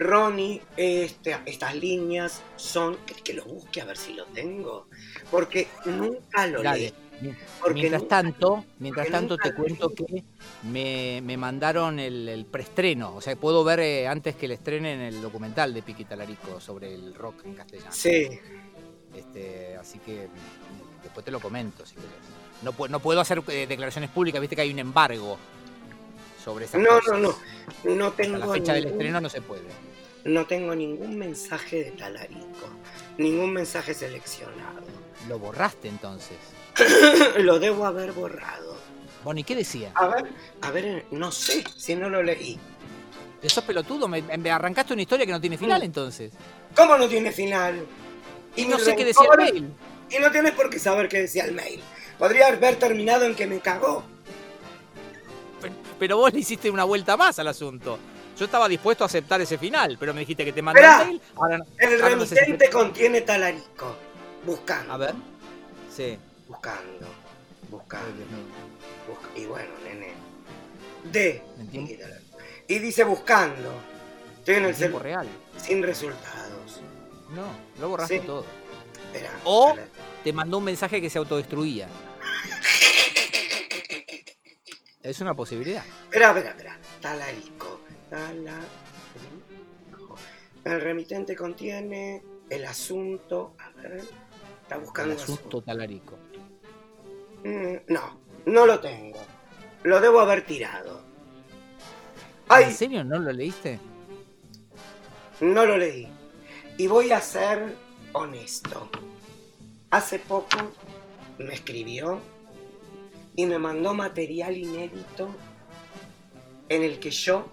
Ronnie, 0.01 0.61
este, 0.77 1.37
estas 1.45 1.75
líneas 1.75 2.41
son. 2.55 2.97
¿Querés 3.05 3.21
que 3.23 3.33
lo 3.33 3.45
busque 3.45 3.81
a 3.81 3.85
ver 3.85 3.97
si 3.97 4.13
lo 4.13 4.25
tengo? 4.25 4.87
Porque 5.29 5.67
nunca 5.85 6.47
lo 6.47 6.61
leí. 6.63 6.93
Porque 7.61 7.81
Mientras 7.81 8.01
nunca- 8.01 8.15
tanto, 8.15 8.65
mientras 8.79 9.07
tanto 9.09 9.37
te 9.37 9.53
cuento 9.53 9.93
que 9.93 10.23
me, 10.63 11.21
me 11.23 11.37
mandaron 11.37 11.99
el, 11.99 12.27
el 12.27 12.45
preestreno, 12.45 13.15
o 13.15 13.21
sea, 13.21 13.35
puedo 13.35 13.63
ver 13.63 13.79
eh, 13.81 14.07
antes 14.07 14.35
que 14.35 14.47
le 14.47 14.55
estrenen 14.55 14.99
el 15.01 15.21
documental 15.21 15.71
de 15.71 15.83
Piqui 15.83 16.05
Talarico 16.05 16.59
sobre 16.59 16.95
el 16.95 17.13
rock 17.13 17.45
en 17.45 17.53
castellano. 17.53 17.91
Sí, 17.91 18.27
Este, 19.15 19.77
así 19.77 19.99
que 19.99 20.27
después 21.03 21.23
te 21.23 21.29
lo 21.29 21.39
comento 21.39 21.85
si 21.85 21.93
querés. 21.93 22.09
No, 22.63 22.73
no 22.87 22.99
puedo 22.99 23.21
hacer 23.21 23.43
eh, 23.49 23.67
declaraciones 23.67 24.09
públicas, 24.09 24.41
viste 24.41 24.55
que 24.55 24.63
hay 24.63 24.71
un 24.71 24.79
embargo 24.79 25.37
sobre 26.43 26.65
esas 26.65 26.81
no, 26.81 26.89
cosas. 26.89 27.19
no, 27.19 27.35
no. 27.85 27.95
No 27.95 28.05
Hasta 28.07 28.23
tengo, 28.23 28.37
la 28.37 28.47
fecha 28.47 28.73
del 28.73 28.85
estreno 28.87 29.21
no 29.21 29.29
se 29.29 29.41
puede. 29.41 29.61
No 30.25 30.45
tengo 30.45 30.75
ningún 30.75 31.17
mensaje 31.17 31.84
de 31.86 31.91
Talarico. 31.91 32.67
Ningún 33.17 33.53
mensaje 33.53 33.93
seleccionado. 33.93 34.81
Lo 35.27 35.39
borraste 35.39 35.88
entonces. 35.88 36.38
lo 37.39 37.60
debo 37.60 37.86
haber 37.86 38.12
borrado. 38.12 38.75
Bueno, 39.23 39.39
¿y 39.39 39.43
qué 39.43 39.55
decía? 39.55 39.91
A 39.95 40.07
ver, 40.07 40.31
a 40.62 40.71
ver, 40.71 41.05
no 41.12 41.31
sé 41.31 41.63
si 41.77 41.95
no 41.95 42.10
lo 42.10 42.23
leí. 42.23 42.60
¿Sos 43.45 43.63
pelotudo? 43.63 44.07
¿Me, 44.07 44.21
me 44.21 44.51
arrancaste 44.51 44.93
una 44.93 45.01
historia 45.01 45.25
que 45.25 45.31
no 45.31 45.41
tiene 45.41 45.57
final 45.57 45.81
entonces? 45.84 46.31
¿Cómo 46.75 46.97
no 46.97 47.07
tiene 47.07 47.31
final? 47.31 47.86
Y 48.55 48.65
no 48.65 48.77
sé 48.79 48.95
qué 48.95 49.05
decía 49.05 49.27
el 49.31 49.38
mail. 49.38 49.73
Y 50.10 50.19
no 50.19 50.31
tienes 50.31 50.51
por 50.53 50.69
qué 50.69 50.77
saber 50.79 51.07
qué 51.10 51.19
decía 51.21 51.45
el 51.45 51.53
mail. 51.53 51.81
Podría 52.19 52.47
haber 52.47 52.75
terminado 52.77 53.25
en 53.25 53.36
que 53.36 53.47
me 53.47 53.60
cagó. 53.60 54.03
Pe- 55.62 55.71
Pero 55.99 56.17
vos 56.17 56.34
le 56.34 56.39
hiciste 56.39 56.69
una 56.69 56.84
vuelta 56.84 57.17
más 57.17 57.39
al 57.39 57.47
asunto. 57.47 57.97
Yo 58.41 58.45
estaba 58.45 58.67
dispuesto 58.67 59.04
a 59.04 59.06
aceptar 59.06 59.39
ese 59.39 59.60
final, 59.60 59.97
pero 59.99 60.15
me 60.15 60.21
dijiste 60.21 60.43
que 60.43 60.51
te 60.51 60.63
mandé 60.63 60.82
Esperá. 60.82 61.08
el. 61.08 61.21
Ahora 61.36 61.60
El 61.77 62.01
ahora 62.01 62.15
no 62.15 62.21
sé 62.25 62.30
si 62.30 62.36
remitente 62.41 62.65
te- 62.65 62.71
contiene 62.71 63.21
talarico. 63.21 63.95
Buscando. 64.43 64.91
A 64.93 64.97
ver. 64.97 65.13
Sí. 65.95 66.17
Buscando. 66.47 67.06
Buscando. 67.69 68.23
Busca- 69.08 69.30
Y 69.39 69.45
bueno, 69.45 69.69
nene. 69.84 70.13
De. 71.04 71.43
¿En 71.60 71.67
tiempo? 71.67 71.93
Y 72.67 72.80
dice 72.80 73.04
buscando. 73.04 73.75
Estoy 74.39 74.56
en 74.56 74.63
En 74.63 74.69
el 74.71 74.75
tiempo 74.75 74.97
real. 74.97 75.27
Sin 75.58 75.84
resultados. 75.84 76.82
No, 77.36 77.43
lo 77.80 77.89
borraste 77.89 78.21
Sí. 78.21 78.25
todo. 78.25 78.43
Espera. 79.13 79.30
O-. 79.43 79.75
Te 80.23 80.34
mandó 80.34 80.58
un 80.58 80.63
mensaje 80.63 80.99
que 80.99 81.12
se 81.12 81.19
autodestruía. 81.19 81.88
Es 85.04 85.19
una 85.21 85.36
posibilidad. 85.36 85.84
Espera, 86.06 86.30
espera, 86.30 86.49
espera. 86.49 86.77
Talarico. 87.01 87.70
El 90.63 90.82
remitente 90.82 91.36
contiene 91.36 92.21
el 92.50 92.65
asunto. 92.65 93.56
A 93.60 93.69
ver. 93.82 94.02
Está 94.63 94.76
El 94.76 94.82
buscando 94.82 95.15
asunto 95.15 95.62
talarico. 95.62 96.17
Mm, 97.43 97.76
No, 97.88 98.19
no 98.45 98.65
lo 98.65 98.80
tengo. 98.80 99.19
Lo 99.84 100.00
debo 100.00 100.19
haber 100.19 100.45
tirado. 100.45 101.02
Ay, 102.47 102.65
¿En 102.65 102.74
serio 102.74 103.04
no 103.04 103.17
lo 103.19 103.32
leíste? 103.32 103.80
no 105.39 105.65
lo 105.65 105.76
leí. 105.78 106.08
Y 106.78 106.86
voy 106.88 107.12
a 107.12 107.19
ser 107.19 107.76
honesto. 108.13 108.89
Hace 109.89 110.19
poco 110.19 110.58
me 111.39 111.54
escribió 111.56 112.19
y 113.36 113.45
me 113.47 113.58
mandó 113.58 113.93
material 113.95 114.56
inédito 114.56 115.30
en 116.69 116.84
el 116.84 117.00
que 117.00 117.10
yo 117.10 117.47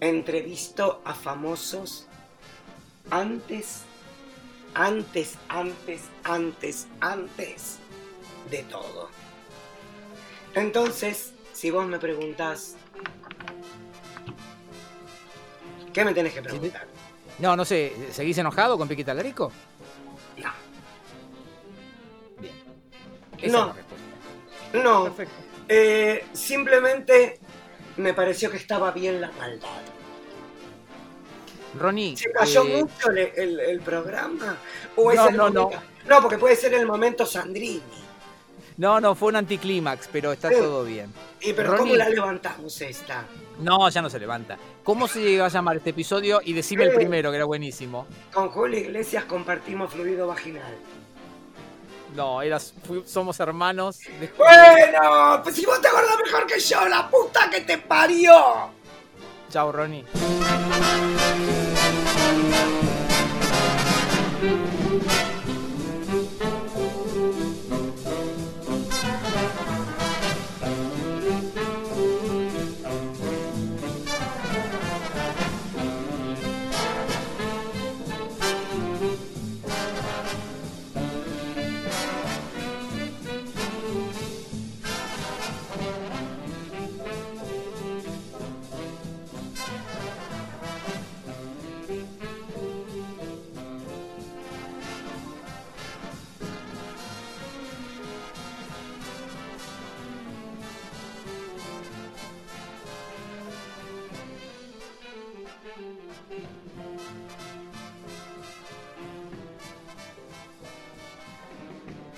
entrevisto 0.00 1.00
a 1.04 1.14
famosos 1.14 2.06
antes, 3.10 3.82
antes, 4.74 5.36
antes, 5.48 6.02
antes, 6.24 6.86
antes 7.00 7.78
de 8.50 8.62
todo. 8.64 9.08
Entonces, 10.54 11.32
si 11.52 11.70
vos 11.70 11.86
me 11.86 11.98
preguntás, 11.98 12.76
¿qué 15.92 16.04
me 16.04 16.14
tenés 16.14 16.32
que 16.34 16.42
preguntar? 16.42 16.86
No, 17.38 17.56
no 17.56 17.64
sé. 17.64 17.92
¿Seguís 18.12 18.38
enojado 18.38 18.76
con 18.78 18.88
Piqui 18.88 19.04
Talarico? 19.04 19.52
No, 20.36 20.50
Bien. 22.40 22.54
Esa 23.38 23.52
No. 23.52 23.60
es 23.60 23.66
la 23.66 23.72
respuesta. 23.74 24.06
no, 24.84 25.04
Perfecto. 25.04 25.34
eh, 25.68 26.26
simplemente 26.32 27.38
me 27.98 28.14
pareció 28.14 28.50
que 28.50 28.56
estaba 28.56 28.90
bien 28.92 29.20
la 29.20 29.30
maldad. 29.32 29.68
Ronnie. 31.78 32.16
¿Se 32.16 32.30
cayó 32.32 32.64
eh, 32.64 32.82
mucho 32.82 33.10
el, 33.10 33.18
el- 33.36 33.60
el 33.60 33.80
programa? 33.80 34.56
¿O 34.96 35.10
es 35.10 35.16
No, 35.16 35.28
el 35.28 35.36
no, 35.36 35.50
no. 35.50 36.22
porque 36.22 36.38
puede 36.38 36.56
ser 36.56 36.74
el 36.74 36.86
momento 36.86 37.26
Sandrini. 37.26 37.82
No, 38.78 39.00
no, 39.00 39.14
fue 39.16 39.28
un 39.30 39.36
anticlímax, 39.36 40.08
pero 40.10 40.32
está 40.32 40.48
Sí. 40.50 40.54
todo 40.56 40.84
bien. 40.84 41.12
¿Y 41.40 41.52
pero 41.52 41.76
cómo 41.76 41.94
la 41.96 42.08
levantamos 42.08 42.80
esta? 42.80 43.24
No, 43.60 43.88
ya 43.88 44.00
no 44.00 44.08
se 44.08 44.20
levanta. 44.20 44.56
¿Cómo 44.84 45.08
se 45.08 45.36
va 45.38 45.46
a 45.46 45.48
llamar 45.48 45.76
este 45.78 45.90
episodio? 45.90 46.40
Y 46.44 46.52
decime 46.52 46.84
el 46.84 46.94
primero, 46.94 47.30
que 47.30 47.36
era 47.36 47.44
buenísimo. 47.44 48.06
Con 48.32 48.48
Julio 48.50 48.78
Iglesias 48.78 49.24
compartimos 49.24 49.92
fluido 49.92 50.28
vaginal. 50.28 50.74
No, 52.14 52.42
eras, 52.42 52.72
somos 53.06 53.38
hermanos. 53.40 53.98
de- 54.20 54.32
Bueno, 54.36 55.40
pues 55.42 55.54
si 55.54 55.64
vos 55.66 55.80
te 55.80 55.88
acordás 55.88 56.16
mejor 56.24 56.46
que 56.46 56.58
yo, 56.58 56.88
la 56.88 57.08
puta 57.08 57.48
que 57.50 57.60
te 57.60 57.78
parió. 57.78 58.70
Chao, 59.50 59.70
Ronnie. 59.72 60.04